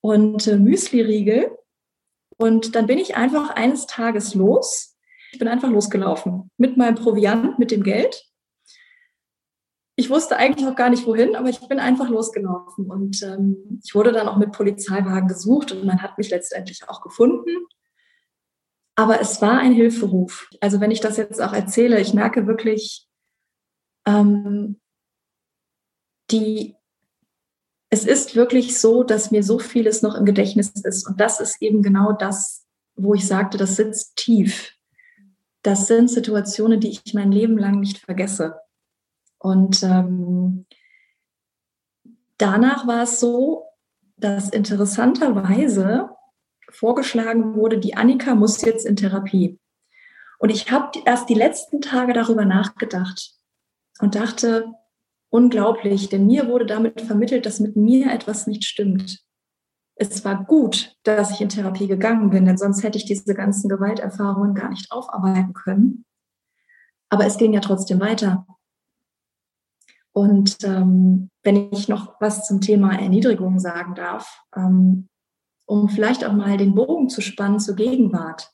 [0.00, 1.56] und äh, Müsli-Riegel.
[2.38, 4.95] Und dann bin ich einfach eines Tages los
[5.36, 8.24] ich bin einfach losgelaufen mit meinem Proviant, mit dem Geld.
[9.94, 13.94] Ich wusste eigentlich auch gar nicht wohin, aber ich bin einfach losgelaufen und ähm, ich
[13.94, 17.50] wurde dann auch mit Polizeiwagen gesucht und man hat mich letztendlich auch gefunden.
[18.94, 20.48] Aber es war ein Hilferuf.
[20.62, 23.06] Also wenn ich das jetzt auch erzähle, ich merke wirklich,
[24.06, 24.80] ähm,
[26.30, 26.76] die,
[27.90, 31.06] es ist wirklich so, dass mir so vieles noch im Gedächtnis ist.
[31.06, 34.75] Und das ist eben genau das, wo ich sagte, das sitzt tief
[35.66, 38.60] das sind Situationen, die ich mein Leben lang nicht vergesse.
[39.38, 40.64] Und ähm,
[42.38, 43.64] danach war es so,
[44.16, 46.10] dass interessanterweise
[46.70, 49.58] vorgeschlagen wurde, die Annika muss jetzt in Therapie.
[50.38, 53.32] Und ich habe erst die letzten Tage darüber nachgedacht
[53.98, 54.66] und dachte,
[55.30, 59.25] unglaublich, denn mir wurde damit vermittelt, dass mit mir etwas nicht stimmt
[59.96, 63.68] es war gut, dass ich in Therapie gegangen bin, denn sonst hätte ich diese ganzen
[63.68, 66.04] Gewalterfahrungen gar nicht aufarbeiten können.
[67.08, 68.46] Aber es ging ja trotzdem weiter.
[70.12, 75.08] Und ähm, wenn ich noch was zum Thema Erniedrigung sagen darf, ähm,
[75.66, 78.52] um vielleicht auch mal den Bogen zu spannen zur Gegenwart.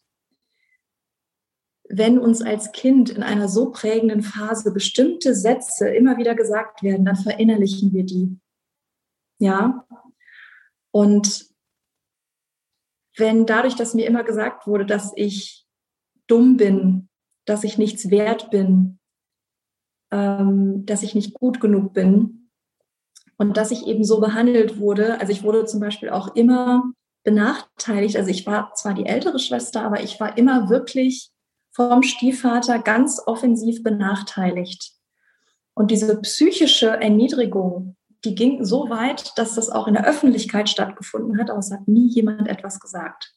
[1.89, 7.05] Wenn uns als Kind in einer so prägenden Phase bestimmte Sätze immer wieder gesagt werden,
[7.05, 8.41] dann verinnerlichen wir die.
[9.39, 9.87] Ja,
[10.93, 11.47] und
[13.17, 15.67] wenn dadurch, dass mir immer gesagt wurde, dass ich
[16.29, 17.09] dumm bin,
[17.45, 18.99] dass ich nichts wert bin,
[20.11, 22.51] ähm, dass ich nicht gut genug bin
[23.37, 26.85] und dass ich eben so behandelt wurde, also ich wurde zum Beispiel auch immer
[27.25, 31.31] benachteiligt, also ich war zwar die ältere Schwester, aber ich war immer wirklich
[31.71, 34.93] vom Stiefvater ganz offensiv benachteiligt.
[35.75, 41.39] Und diese psychische Erniedrigung, die ging so weit, dass das auch in der Öffentlichkeit stattgefunden
[41.39, 43.35] hat, aber es hat nie jemand etwas gesagt.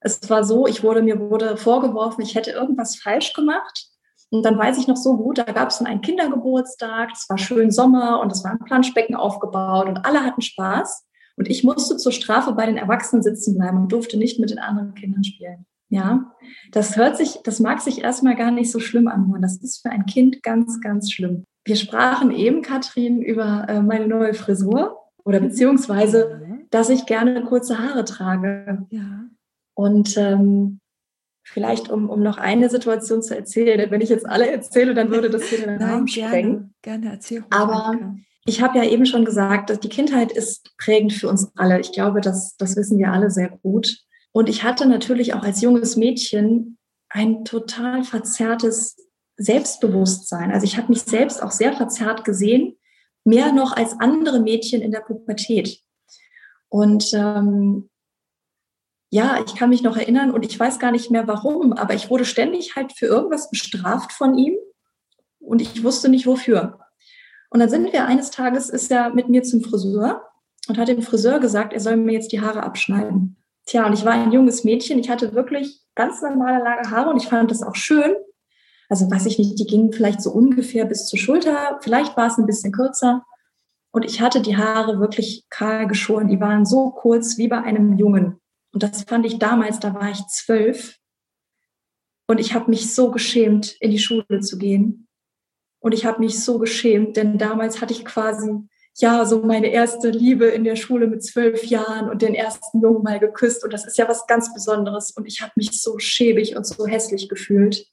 [0.00, 3.88] Es war so, ich wurde, mir wurde vorgeworfen, ich hätte irgendwas falsch gemacht.
[4.30, 7.70] Und dann weiß ich noch so gut, da gab es einen Kindergeburtstag, es war schön
[7.70, 11.06] Sommer und es war ein Planschbecken aufgebaut und alle hatten Spaß.
[11.36, 14.58] Und ich musste zur Strafe bei den Erwachsenen sitzen bleiben und durfte nicht mit den
[14.58, 15.66] anderen Kindern spielen.
[15.88, 16.32] Ja,
[16.72, 19.42] das hört sich, das mag sich erstmal gar nicht so schlimm anhören.
[19.42, 21.44] Das ist für ein Kind ganz, ganz schlimm.
[21.66, 27.80] Wir sprachen eben, Katrin, über äh, meine neue Frisur oder beziehungsweise, dass ich gerne kurze
[27.80, 28.86] Haare trage.
[28.90, 29.24] Ja.
[29.74, 30.78] Und ähm,
[31.42, 35.28] vielleicht, um, um noch eine Situation zu erzählen, wenn ich jetzt alle erzähle, dann würde
[35.28, 36.72] das hier den Rahmen sprengen.
[36.82, 37.44] Gerne, erzähl.
[37.50, 38.14] Aber
[38.46, 41.80] ich habe ja eben schon gesagt, dass die Kindheit ist prägend für uns alle.
[41.80, 43.98] Ich glaube, das, das wissen wir alle sehr gut.
[44.30, 48.96] Und ich hatte natürlich auch als junges Mädchen ein total verzerrtes
[49.36, 50.52] Selbstbewusstsein.
[50.52, 52.78] Also ich habe mich selbst auch sehr verzerrt gesehen,
[53.24, 55.80] mehr noch als andere Mädchen in der Pubertät.
[56.68, 57.90] Und ähm,
[59.10, 62.10] ja, ich kann mich noch erinnern und ich weiß gar nicht mehr warum, aber ich
[62.10, 64.56] wurde ständig halt für irgendwas bestraft von ihm
[65.38, 66.80] und ich wusste nicht wofür.
[67.50, 70.22] Und dann sind wir eines Tages, ist er mit mir zum Friseur
[70.68, 73.36] und hat dem Friseur gesagt, er soll mir jetzt die Haare abschneiden.
[73.66, 77.16] Tja, und ich war ein junges Mädchen, ich hatte wirklich ganz normale lange Haare und
[77.16, 78.14] ich fand das auch schön.
[78.88, 82.38] Also weiß ich nicht, die gingen vielleicht so ungefähr bis zur Schulter, vielleicht war es
[82.38, 83.24] ein bisschen kürzer.
[83.92, 87.96] Und ich hatte die Haare wirklich kahl geschoren, die waren so kurz wie bei einem
[87.96, 88.40] Jungen.
[88.72, 90.98] Und das fand ich damals, da war ich zwölf.
[92.28, 95.08] Und ich habe mich so geschämt, in die Schule zu gehen.
[95.80, 98.50] Und ich habe mich so geschämt, denn damals hatte ich quasi,
[98.96, 103.02] ja, so meine erste Liebe in der Schule mit zwölf Jahren und den ersten Jungen
[103.02, 103.64] mal geküsst.
[103.64, 105.10] Und das ist ja was ganz Besonderes.
[105.12, 107.86] Und ich habe mich so schäbig und so hässlich gefühlt.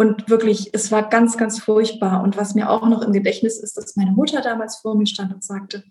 [0.00, 2.22] Und wirklich, es war ganz, ganz furchtbar.
[2.22, 5.34] Und was mir auch noch im Gedächtnis ist, dass meine Mutter damals vor mir stand
[5.34, 5.84] und sagte,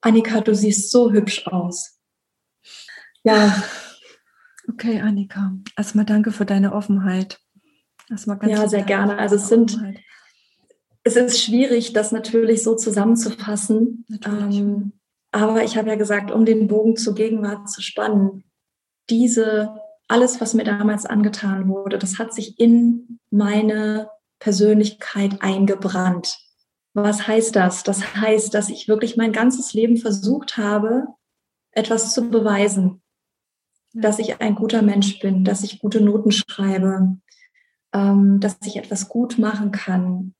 [0.00, 2.00] Annika, du siehst so hübsch aus.
[3.22, 3.62] Ja.
[4.68, 5.52] Okay, Annika.
[5.76, 7.38] Erstmal danke für deine Offenheit.
[8.10, 9.16] Erstmal ganz ja, sehr gerne.
[9.16, 9.80] Also es sind,
[11.04, 14.06] es ist schwierig, das natürlich so zusammenzufassen.
[14.24, 14.92] Ähm,
[15.30, 18.42] aber ich habe ja gesagt, um den Bogen zur Gegenwart zu spannen,
[19.08, 26.38] diese alles, was mir damals angetan wurde, das hat sich in meine Persönlichkeit eingebrannt.
[26.94, 27.82] Was heißt das?
[27.82, 31.06] Das heißt, dass ich wirklich mein ganzes Leben versucht habe,
[31.72, 33.02] etwas zu beweisen,
[33.92, 37.18] dass ich ein guter Mensch bin, dass ich gute Noten schreibe,
[37.92, 40.34] ähm, dass ich etwas gut machen kann,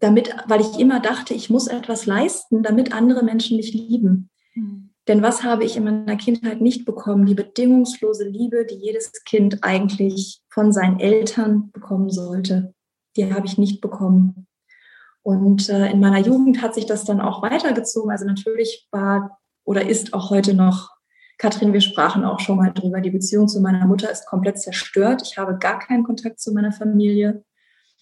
[0.00, 4.30] damit, weil ich immer dachte, ich muss etwas leisten, damit andere Menschen mich lieben.
[5.08, 7.26] Denn was habe ich in meiner Kindheit nicht bekommen?
[7.26, 12.74] Die bedingungslose Liebe, die jedes Kind eigentlich von seinen Eltern bekommen sollte.
[13.16, 14.46] Die habe ich nicht bekommen.
[15.22, 18.10] Und äh, in meiner Jugend hat sich das dann auch weitergezogen.
[18.10, 20.90] Also natürlich war oder ist auch heute noch,
[21.38, 25.22] Kathrin, wir sprachen auch schon mal drüber, die Beziehung zu meiner Mutter ist komplett zerstört.
[25.24, 27.44] Ich habe gar keinen Kontakt zu meiner Familie.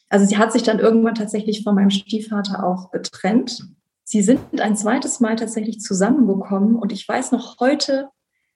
[0.08, 3.62] Also sie hat sich dann irgendwann tatsächlich von meinem Stiefvater auch getrennt.
[4.12, 8.08] Sie sind ein zweites Mal tatsächlich zusammengekommen und ich weiß noch heute,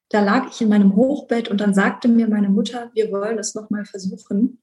[0.08, 3.54] da lag ich in meinem Hochbett und dann sagte mir meine Mutter, wir wollen es
[3.54, 4.60] nochmal versuchen.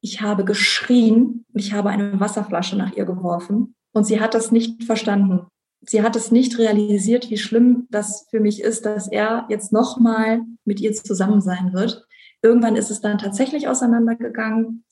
[0.00, 4.50] Ich habe geschrien und ich habe eine Wasserflasche nach ihr geworfen und sie hat das
[4.50, 5.46] nicht verstanden.
[5.82, 10.40] Sie hat es nicht realisiert, wie schlimm das für mich ist, dass er jetzt nochmal
[10.64, 12.04] mit ihr zusammen sein wird.
[12.42, 14.82] Irgendwann ist es dann tatsächlich auseinandergegangen.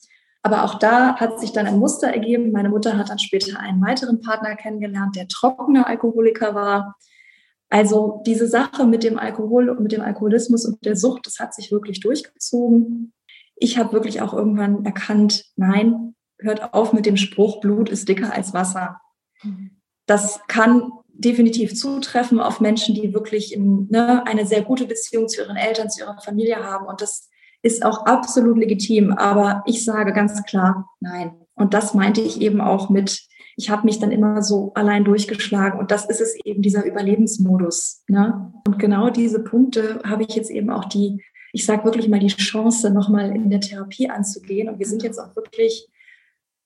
[0.45, 2.51] Aber auch da hat sich dann ein Muster ergeben.
[2.51, 6.97] Meine Mutter hat dann später einen weiteren Partner kennengelernt, der trockener Alkoholiker war.
[7.71, 11.55] Also diese Sache mit dem Alkohol und mit dem Alkoholismus und der Sucht, das hat
[11.55, 13.11] sich wirklich durchgezogen.
[13.55, 18.31] Ich habe wirklich auch irgendwann erkannt, nein, hört auf mit dem Spruch, Blut ist dicker
[18.31, 19.01] als Wasser.
[20.05, 25.41] Das kann definitiv zutreffen auf Menschen, die wirklich in, ne, eine sehr gute Beziehung zu
[25.41, 26.85] ihren Eltern, zu ihrer Familie haben.
[26.85, 27.29] Und das
[27.65, 29.11] ist auch absolut legitim.
[29.11, 31.33] Aber ich sage ganz klar, nein.
[31.55, 33.23] Und das meinte ich eben auch mit,
[33.57, 35.79] ich habe mich dann immer so allein durchgeschlagen.
[35.79, 38.03] Und das ist es eben, dieser Überlebensmodus.
[38.07, 38.53] Ne?
[38.67, 41.23] Und genau diese Punkte habe ich jetzt eben auch die,
[41.53, 44.69] ich sage wirklich mal die Chance, nochmal in der Therapie anzugehen.
[44.69, 45.89] Und wir sind jetzt auch wirklich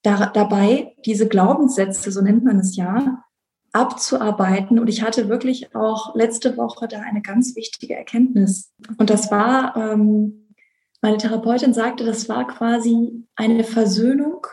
[0.01, 3.23] da, dabei, diese Glaubenssätze, so nennt man es ja,
[3.71, 4.79] abzuarbeiten.
[4.79, 8.73] Und ich hatte wirklich auch letzte Woche da eine ganz wichtige Erkenntnis.
[8.97, 10.48] Und das war, ähm,
[11.01, 14.45] meine Therapeutin sagte, das war quasi eine Versöhnung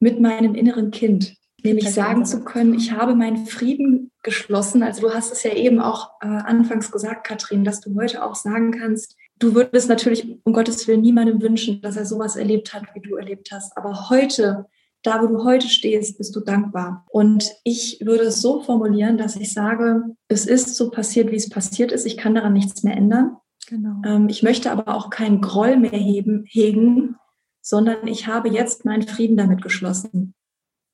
[0.00, 1.36] mit meinem inneren Kind.
[1.64, 4.84] Nämlich sagen zu können, ich habe meinen Frieden geschlossen.
[4.84, 8.36] Also du hast es ja eben auch äh, anfangs gesagt, Katrin, dass du heute auch
[8.36, 12.84] sagen kannst, du würdest natürlich um Gottes Willen niemandem wünschen, dass er sowas erlebt hat,
[12.94, 13.76] wie du erlebt hast.
[13.76, 14.66] Aber heute,
[15.02, 17.04] da wo du heute stehst, bist du dankbar.
[17.10, 21.50] Und ich würde es so formulieren, dass ich sage, es ist so passiert, wie es
[21.50, 22.06] passiert ist.
[22.06, 23.36] Ich kann daran nichts mehr ändern.
[23.68, 24.00] Genau.
[24.06, 27.16] Ähm, ich möchte aber auch keinen Groll mehr heben, hegen,
[27.60, 30.34] sondern ich habe jetzt meinen Frieden damit geschlossen.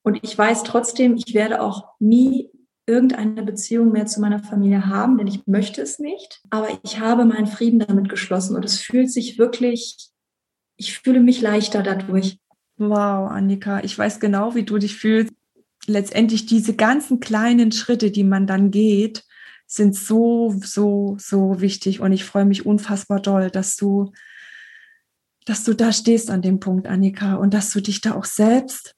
[0.03, 2.51] Und ich weiß trotzdem, ich werde auch nie
[2.87, 6.43] irgendeine Beziehung mehr zu meiner Familie haben, denn ich möchte es nicht.
[6.51, 10.11] Aber ich habe meinen Frieden damit geschlossen und es fühlt sich wirklich,
[10.77, 12.39] ich fühle mich leichter dadurch.
[12.77, 15.33] Wow, Annika, ich weiß genau, wie du dich fühlst.
[15.87, 19.25] Letztendlich diese ganzen kleinen Schritte, die man dann geht,
[19.75, 22.01] sind so, so, so wichtig.
[22.01, 24.13] Und ich freue mich unfassbar doll, dass du,
[25.45, 28.95] dass du da stehst an dem Punkt, Annika, und dass du dich da auch selbst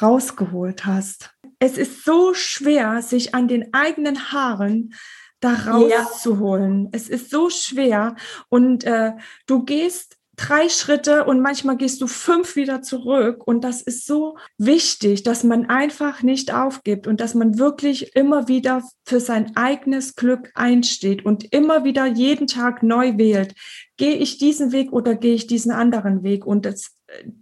[0.00, 1.34] rausgeholt hast.
[1.58, 4.94] Es ist so schwer, sich an den eigenen Haaren
[5.40, 6.84] da rauszuholen.
[6.84, 6.90] Ja.
[6.92, 8.16] Es ist so schwer.
[8.48, 9.12] Und äh,
[9.46, 13.46] du gehst drei Schritte und manchmal gehst du fünf wieder zurück.
[13.46, 18.48] Und das ist so wichtig, dass man einfach nicht aufgibt und dass man wirklich immer
[18.48, 23.54] wieder für sein eigenes Glück einsteht und immer wieder jeden Tag neu wählt.
[23.96, 26.46] Gehe ich diesen Weg oder gehe ich diesen anderen Weg?
[26.46, 26.92] Und das,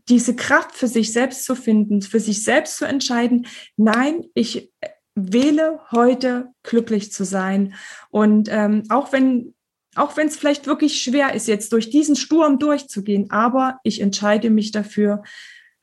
[0.09, 4.73] diese Kraft für sich selbst zu finden, für sich selbst zu entscheiden, nein, ich
[5.15, 7.75] wähle heute glücklich zu sein.
[8.11, 9.55] Und ähm, auch wenn
[9.97, 14.51] auch wenn es vielleicht wirklich schwer ist, jetzt durch diesen Sturm durchzugehen, aber ich entscheide
[14.51, 15.23] mich dafür,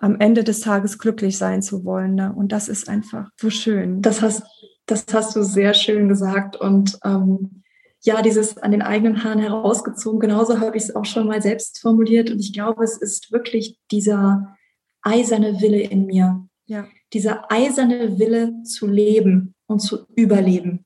[0.03, 2.15] am Ende des Tages glücklich sein zu wollen.
[2.15, 2.33] Ne?
[2.35, 4.01] Und das ist einfach so schön.
[4.01, 4.43] Das hast,
[4.85, 6.57] das hast du sehr schön gesagt.
[6.57, 7.63] Und ähm,
[8.01, 11.79] ja, dieses an den eigenen Haaren herausgezogen, genauso habe ich es auch schon mal selbst
[11.79, 12.29] formuliert.
[12.31, 14.57] Und ich glaube, es ist wirklich dieser
[15.01, 16.45] eiserne Wille in mir.
[16.65, 16.85] Ja.
[17.13, 20.85] Dieser eiserne Wille zu leben und zu überleben.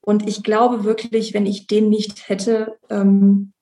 [0.00, 3.52] Und ich glaube wirklich, wenn ich den nicht hätte, ähm,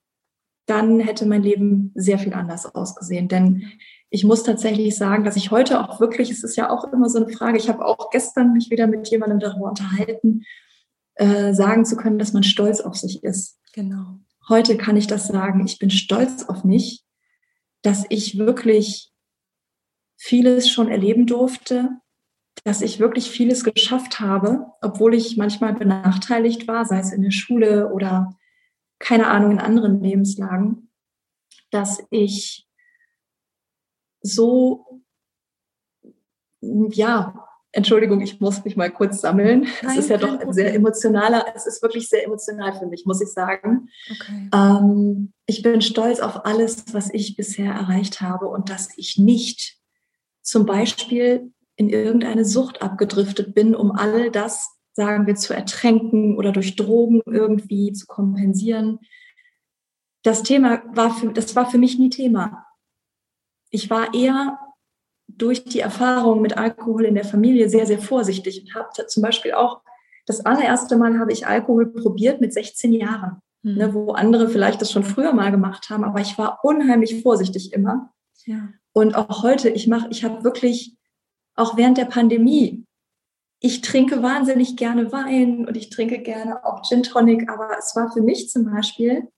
[0.66, 3.28] dann hätte mein Leben sehr viel anders ausgesehen.
[3.28, 3.72] Denn
[4.10, 7.22] ich muss tatsächlich sagen, dass ich heute auch wirklich, es ist ja auch immer so
[7.22, 10.44] eine Frage, ich habe auch gestern mich wieder mit jemandem darüber unterhalten,
[11.14, 13.58] äh, sagen zu können, dass man stolz auf sich ist.
[13.72, 14.18] Genau.
[14.48, 17.04] Heute kann ich das sagen, ich bin stolz auf mich,
[17.82, 19.10] dass ich wirklich
[20.16, 21.90] vieles schon erleben durfte,
[22.64, 27.30] dass ich wirklich vieles geschafft habe, obwohl ich manchmal benachteiligt war, sei es in der
[27.30, 28.36] Schule oder
[28.98, 30.90] keine Ahnung in anderen Lebenslagen,
[31.70, 32.68] dass ich
[34.20, 35.02] so,
[36.60, 39.66] ja, Entschuldigung, ich muss mich mal kurz sammeln.
[39.82, 43.04] Nein, es ist ja doch ein sehr emotionaler, es ist wirklich sehr emotional für mich,
[43.04, 43.88] muss ich sagen.
[44.10, 44.48] Okay.
[44.54, 49.78] Ähm, ich bin stolz auf alles, was ich bisher erreicht habe und dass ich nicht
[50.42, 56.50] zum Beispiel in irgendeine Sucht abgedriftet bin, um all das, sagen wir, zu ertränken oder
[56.50, 58.98] durch Drogen irgendwie zu kompensieren.
[60.24, 62.66] Das Thema war für, das war für mich nie Thema.
[63.70, 64.58] Ich war eher
[65.28, 69.52] durch die Erfahrung mit Alkohol in der Familie sehr, sehr vorsichtig und habe zum Beispiel
[69.52, 69.82] auch
[70.26, 73.76] das allererste Mal habe ich Alkohol probiert mit 16 Jahren, hm.
[73.76, 77.72] ne, wo andere vielleicht das schon früher mal gemacht haben, aber ich war unheimlich vorsichtig
[77.72, 78.12] immer.
[78.46, 78.68] Ja.
[78.92, 80.97] Und auch heute, ich mache, ich habe wirklich
[81.58, 82.84] auch während der Pandemie,
[83.60, 88.12] ich trinke wahnsinnig gerne Wein und ich trinke gerne auch Gin Tonic, aber es war
[88.12, 89.28] für mich zum Beispiel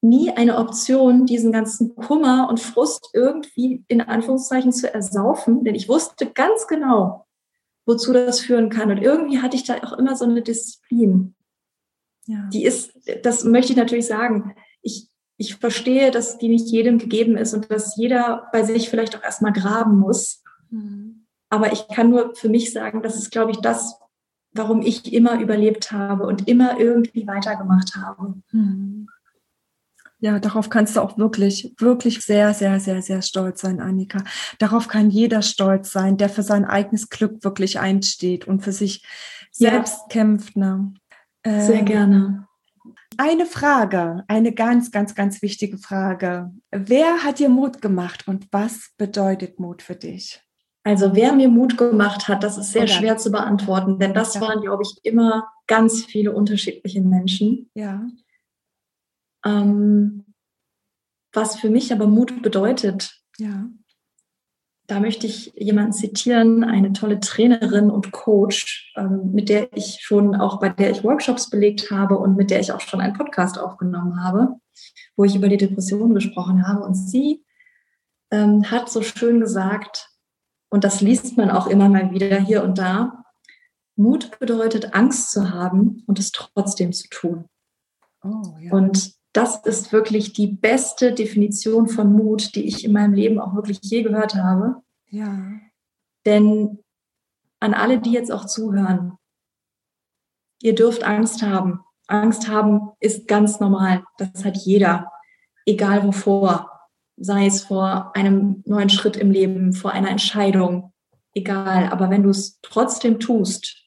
[0.00, 5.88] nie eine Option, diesen ganzen Kummer und Frust irgendwie in Anführungszeichen zu ersaufen, denn ich
[5.88, 7.26] wusste ganz genau,
[7.84, 8.90] wozu das führen kann.
[8.90, 11.34] Und irgendwie hatte ich da auch immer so eine Disziplin.
[12.26, 12.48] Ja.
[12.52, 17.36] Die ist, das möchte ich natürlich sagen, ich, ich verstehe, dass die nicht jedem gegeben
[17.36, 20.42] ist und dass jeder bei sich vielleicht auch erstmal graben muss.
[20.70, 21.17] Mhm.
[21.50, 23.98] Aber ich kann nur für mich sagen, das ist, glaube ich, das,
[24.52, 28.34] warum ich immer überlebt habe und immer irgendwie weitergemacht habe.
[28.52, 29.08] Mhm.
[30.20, 34.24] Ja, darauf kannst du auch wirklich, wirklich sehr, sehr, sehr, sehr stolz sein, Annika.
[34.58, 39.06] Darauf kann jeder stolz sein, der für sein eigenes Glück wirklich einsteht und für sich
[39.52, 40.06] selbst ja.
[40.08, 40.56] kämpft.
[40.56, 40.92] Ne?
[41.44, 42.48] Ähm, sehr gerne.
[43.16, 46.52] Eine Frage, eine ganz, ganz, ganz wichtige Frage.
[46.70, 50.42] Wer hat dir Mut gemacht und was bedeutet Mut für dich?
[50.88, 52.92] Also wer mir Mut gemacht hat, das ist sehr Oder?
[52.92, 54.40] schwer zu beantworten, denn das ja.
[54.40, 57.68] waren, glaube ich, immer ganz viele unterschiedliche Menschen.
[57.74, 58.06] Ja.
[59.44, 60.24] Ähm,
[61.30, 63.66] was für mich aber Mut bedeutet, ja.
[64.86, 70.34] da möchte ich jemanden zitieren, eine tolle Trainerin und Coach, ähm, mit der ich schon
[70.34, 73.58] auch bei der ich Workshops belegt habe und mit der ich auch schon einen Podcast
[73.58, 74.54] aufgenommen habe,
[75.16, 76.82] wo ich über die Depression gesprochen habe.
[76.82, 77.44] Und sie
[78.30, 80.07] ähm, hat so schön gesagt,
[80.70, 83.24] und das liest man auch immer mal wieder hier und da,
[83.96, 87.48] Mut bedeutet Angst zu haben und es trotzdem zu tun.
[88.22, 88.72] Oh, ja.
[88.72, 93.54] Und das ist wirklich die beste Definition von Mut, die ich in meinem Leben auch
[93.54, 94.82] wirklich je gehört habe.
[95.10, 95.36] Ja.
[96.26, 96.78] Denn
[97.60, 99.18] an alle, die jetzt auch zuhören,
[100.62, 101.80] ihr dürft Angst haben.
[102.06, 104.04] Angst haben ist ganz normal.
[104.16, 105.10] Das hat jeder,
[105.66, 106.77] egal wovor.
[107.20, 110.92] Sei es vor einem neuen Schritt im Leben, vor einer Entscheidung,
[111.34, 111.88] egal.
[111.90, 113.84] Aber wenn du es trotzdem tust,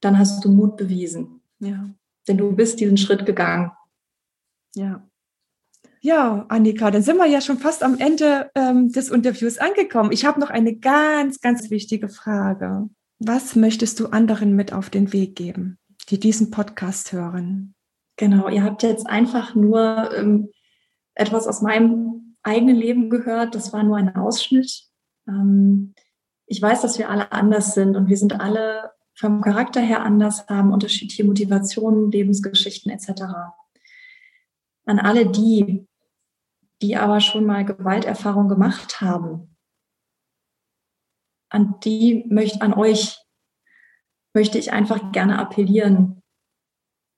[0.00, 1.40] dann hast du Mut bewiesen.
[1.58, 1.88] Ja.
[2.28, 3.72] Denn du bist diesen Schritt gegangen.
[4.74, 5.02] Ja.
[6.00, 10.12] Ja, Annika, dann sind wir ja schon fast am Ende ähm, des Interviews angekommen.
[10.12, 12.88] Ich habe noch eine ganz, ganz wichtige Frage.
[13.18, 15.78] Was möchtest du anderen mit auf den Weg geben,
[16.10, 17.74] die diesen Podcast hören?
[18.16, 20.50] Genau, ihr habt jetzt einfach nur ähm,
[21.14, 23.54] etwas aus meinem eigenen Leben gehört.
[23.54, 24.84] Das war nur ein Ausschnitt.
[25.28, 25.94] Ähm,
[26.46, 30.46] ich weiß, dass wir alle anders sind und wir sind alle vom Charakter her anders,
[30.48, 33.24] haben unterschiedliche Motivationen, Lebensgeschichten etc
[34.86, 35.86] an alle die,
[36.80, 39.56] die aber schon mal Gewalterfahrung gemacht haben,
[41.50, 43.18] an die möchte, an euch
[44.34, 46.22] möchte ich einfach gerne appellieren.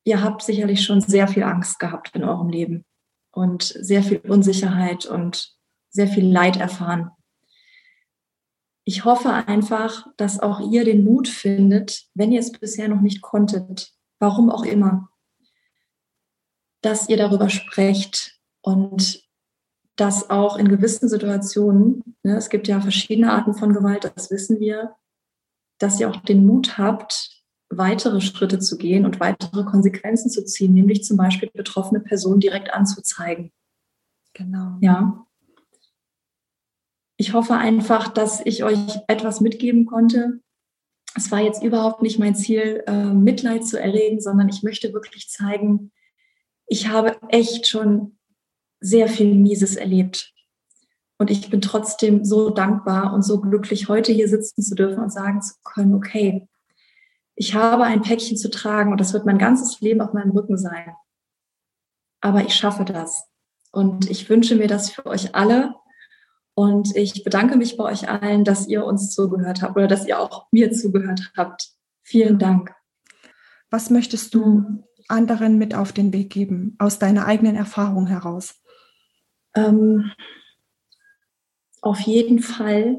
[0.04, 2.84] Ihr habt sicherlich schon sehr viel Angst gehabt in eurem Leben
[3.38, 5.56] und sehr viel Unsicherheit und
[5.90, 7.10] sehr viel Leid erfahren.
[8.84, 13.22] Ich hoffe einfach, dass auch ihr den Mut findet, wenn ihr es bisher noch nicht
[13.22, 15.08] konntet, warum auch immer,
[16.82, 19.22] dass ihr darüber sprecht und
[19.96, 24.58] dass auch in gewissen Situationen, ne, es gibt ja verschiedene Arten von Gewalt, das wissen
[24.58, 24.96] wir,
[25.78, 27.37] dass ihr auch den Mut habt,
[27.70, 32.72] weitere Schritte zu gehen und weitere Konsequenzen zu ziehen, nämlich zum Beispiel betroffene Personen direkt
[32.72, 33.52] anzuzeigen.
[34.34, 34.78] Genau.
[34.80, 35.26] Ja.
[37.16, 40.40] Ich hoffe einfach, dass ich euch etwas mitgeben konnte.
[41.16, 45.28] Es war jetzt überhaupt nicht mein Ziel, äh, Mitleid zu erregen, sondern ich möchte wirklich
[45.28, 45.90] zeigen,
[46.66, 48.18] ich habe echt schon
[48.80, 50.32] sehr viel Mieses erlebt.
[51.18, 55.12] Und ich bin trotzdem so dankbar und so glücklich, heute hier sitzen zu dürfen und
[55.12, 56.46] sagen zu können, okay,
[57.38, 60.58] ich habe ein Päckchen zu tragen und das wird mein ganzes Leben auf meinem Rücken
[60.58, 60.92] sein.
[62.20, 63.28] Aber ich schaffe das.
[63.70, 65.76] Und ich wünsche mir das für euch alle.
[66.54, 70.18] Und ich bedanke mich bei euch allen, dass ihr uns zugehört habt oder dass ihr
[70.18, 71.68] auch mir zugehört habt.
[72.02, 72.74] Vielen Dank.
[73.70, 78.60] Was möchtest du anderen mit auf den Weg geben, aus deiner eigenen Erfahrung heraus?
[79.54, 80.10] Ähm,
[81.82, 82.96] auf jeden Fall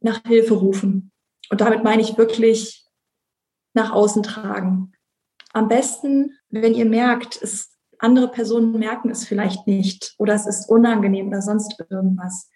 [0.00, 1.10] nach Hilfe rufen.
[1.48, 2.83] Und damit meine ich wirklich
[3.74, 4.92] nach außen tragen.
[5.52, 10.68] Am besten, wenn ihr merkt, es, andere Personen merken es vielleicht nicht oder es ist
[10.68, 12.50] unangenehm oder sonst irgendwas.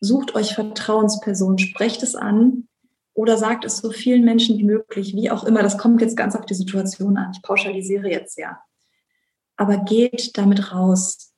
[0.00, 2.68] Sucht euch Vertrauenspersonen, sprecht es an
[3.14, 5.62] oder sagt es so vielen Menschen wie möglich, wie auch immer.
[5.62, 7.32] Das kommt jetzt ganz auf die Situation an.
[7.34, 8.60] Ich pauschalisiere jetzt ja.
[9.56, 11.32] Aber geht damit raus.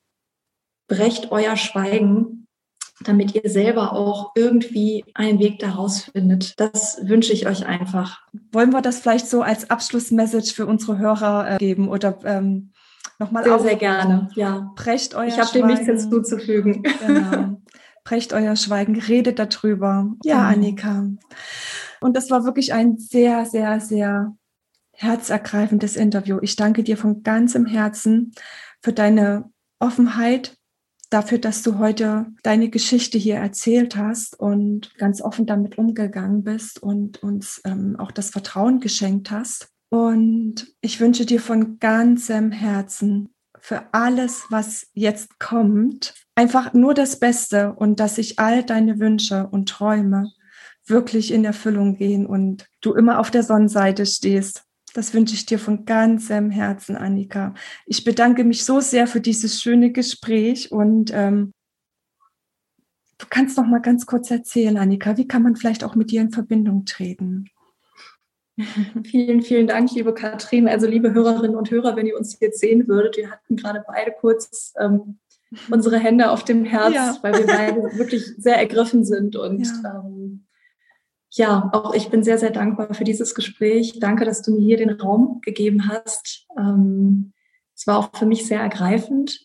[0.87, 2.38] Brecht euer Schweigen,
[3.03, 6.59] damit ihr selber auch irgendwie einen Weg daraus findet.
[6.59, 8.21] Das wünsche ich euch einfach.
[8.51, 12.71] Wollen wir das vielleicht so als Abschlussmessage für unsere Hörer äh, geben oder ähm,
[13.19, 14.71] nochmal Sehr, auf, sehr gerne, ja.
[14.75, 16.83] Brecht euer Ich habe dem nichts hinzuzufügen.
[17.05, 17.61] Genau.
[18.03, 20.11] brecht euer Schweigen, redet darüber.
[20.23, 20.47] Ja, mhm.
[20.47, 21.07] Annika.
[22.01, 24.35] Und das war wirklich ein sehr, sehr, sehr
[24.93, 26.39] herzergreifendes Interview.
[26.41, 28.33] Ich danke dir von ganzem Herzen
[28.81, 30.57] für deine Offenheit,
[31.09, 36.81] dafür, dass du heute deine Geschichte hier erzählt hast und ganz offen damit umgegangen bist
[36.81, 39.69] und uns ähm, auch das Vertrauen geschenkt hast.
[39.89, 47.19] Und ich wünsche dir von ganzem Herzen für alles, was jetzt kommt, einfach nur das
[47.19, 50.31] Beste und dass sich all deine Wünsche und Träume
[50.85, 54.63] wirklich in Erfüllung gehen und du immer auf der Sonnenseite stehst.
[54.93, 57.53] Das wünsche ich dir von ganzem Herzen, Annika.
[57.85, 61.53] Ich bedanke mich so sehr für dieses schöne Gespräch und ähm,
[63.17, 66.21] du kannst noch mal ganz kurz erzählen, Annika, wie kann man vielleicht auch mit dir
[66.21, 67.45] in Verbindung treten?
[69.05, 70.67] Vielen, vielen Dank, liebe Katrin.
[70.67, 74.11] Also liebe Hörerinnen und Hörer, wenn ihr uns jetzt sehen würdet, wir hatten gerade beide
[74.11, 75.17] kurz ähm,
[75.71, 77.17] unsere Hände auf dem Herz, ja.
[77.21, 79.35] weil wir beide wirklich sehr ergriffen sind.
[79.35, 80.03] Und ja.
[80.03, 80.45] Ähm,
[81.31, 83.99] ja, auch ich bin sehr, sehr dankbar für dieses Gespräch.
[83.99, 86.47] Danke, dass du mir hier den Raum gegeben hast.
[86.57, 87.33] Ähm,
[87.75, 89.39] es war auch für mich sehr ergreifend.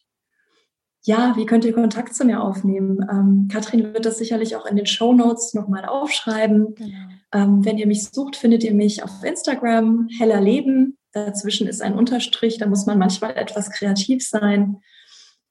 [1.03, 3.07] Ja, wie könnt ihr Kontakt zu mir aufnehmen?
[3.11, 6.75] Ähm, Katrin wird das sicherlich auch in den Show Notes nochmal aufschreiben.
[6.75, 6.97] Genau.
[7.33, 10.97] Ähm, wenn ihr mich sucht, findet ihr mich auf Instagram, heller Leben.
[11.13, 14.81] Dazwischen ist ein Unterstrich, da muss man manchmal etwas kreativ sein.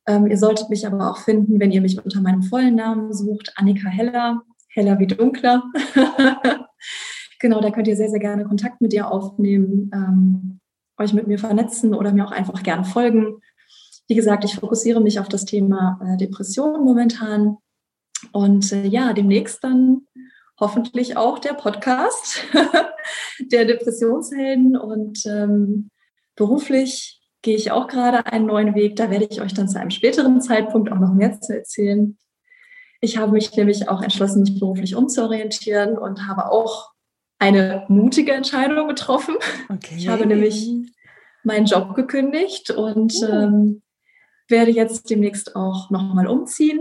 [0.08, 3.54] Ähm, ihr solltet mich aber auch finden, wenn ihr mich unter meinem vollen Namen sucht,
[3.56, 4.42] Annika Heller,
[4.74, 5.64] heller wie dunkler.
[7.40, 10.60] genau, da könnt ihr sehr, sehr gerne Kontakt mit ihr aufnehmen, ähm,
[10.98, 13.40] euch mit mir vernetzen oder mir auch einfach gerne folgen.
[14.08, 17.58] Wie gesagt, ich fokussiere mich auf das Thema äh, Depression momentan.
[18.32, 20.08] Und äh, ja, demnächst dann
[20.60, 22.44] hoffentlich auch der Podcast
[23.52, 24.78] der Depressionshelden.
[24.78, 25.90] Und ähm,
[26.36, 28.96] beruflich gehe ich auch gerade einen neuen Weg.
[28.96, 32.18] Da werde ich euch dann zu einem späteren Zeitpunkt auch noch mehr zu erzählen.
[33.04, 36.92] Ich habe mich nämlich auch entschlossen, mich beruflich umzuorientieren und habe auch
[37.38, 39.36] eine mutige Entscheidung getroffen.
[39.68, 39.96] Okay.
[39.98, 40.70] Ich habe nämlich
[41.44, 43.26] meinen Job gekündigt und oh.
[43.26, 43.82] ähm,
[44.48, 46.80] werde jetzt demnächst auch nochmal umziehen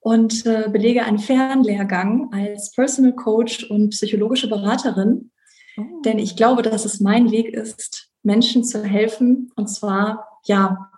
[0.00, 5.30] und äh, belege einen Fernlehrgang als Personal Coach und psychologische Beraterin.
[5.76, 5.82] Oh.
[6.06, 10.90] Denn ich glaube, dass es mein Weg ist, Menschen zu helfen und zwar, ja,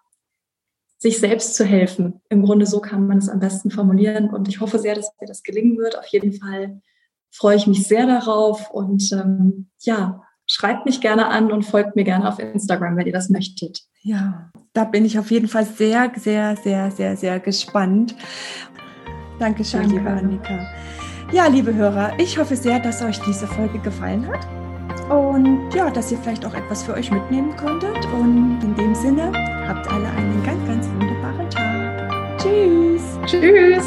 [1.00, 2.20] sich selbst zu helfen.
[2.28, 5.26] Im Grunde so kann man es am besten formulieren und ich hoffe sehr, dass mir
[5.26, 5.98] das gelingen wird.
[5.98, 6.82] Auf jeden Fall
[7.32, 12.04] freue ich mich sehr darauf und ähm, ja, schreibt mich gerne an und folgt mir
[12.04, 13.80] gerne auf Instagram, wenn ihr das möchtet.
[14.02, 18.14] Ja, da bin ich auf jeden Fall sehr, sehr, sehr, sehr, sehr gespannt.
[19.38, 19.96] Dankeschön, Danke.
[19.96, 20.68] liebe Annika.
[21.32, 24.46] Ja, liebe Hörer, ich hoffe sehr, dass euch diese Folge gefallen hat
[25.10, 28.04] und ja, dass ihr vielleicht auch etwas für euch mitnehmen konntet.
[28.12, 29.32] Und in dem Sinne,
[29.66, 30.59] habt alle einen ganz.
[32.42, 33.02] Tschüss.
[33.26, 33.84] Tschüss.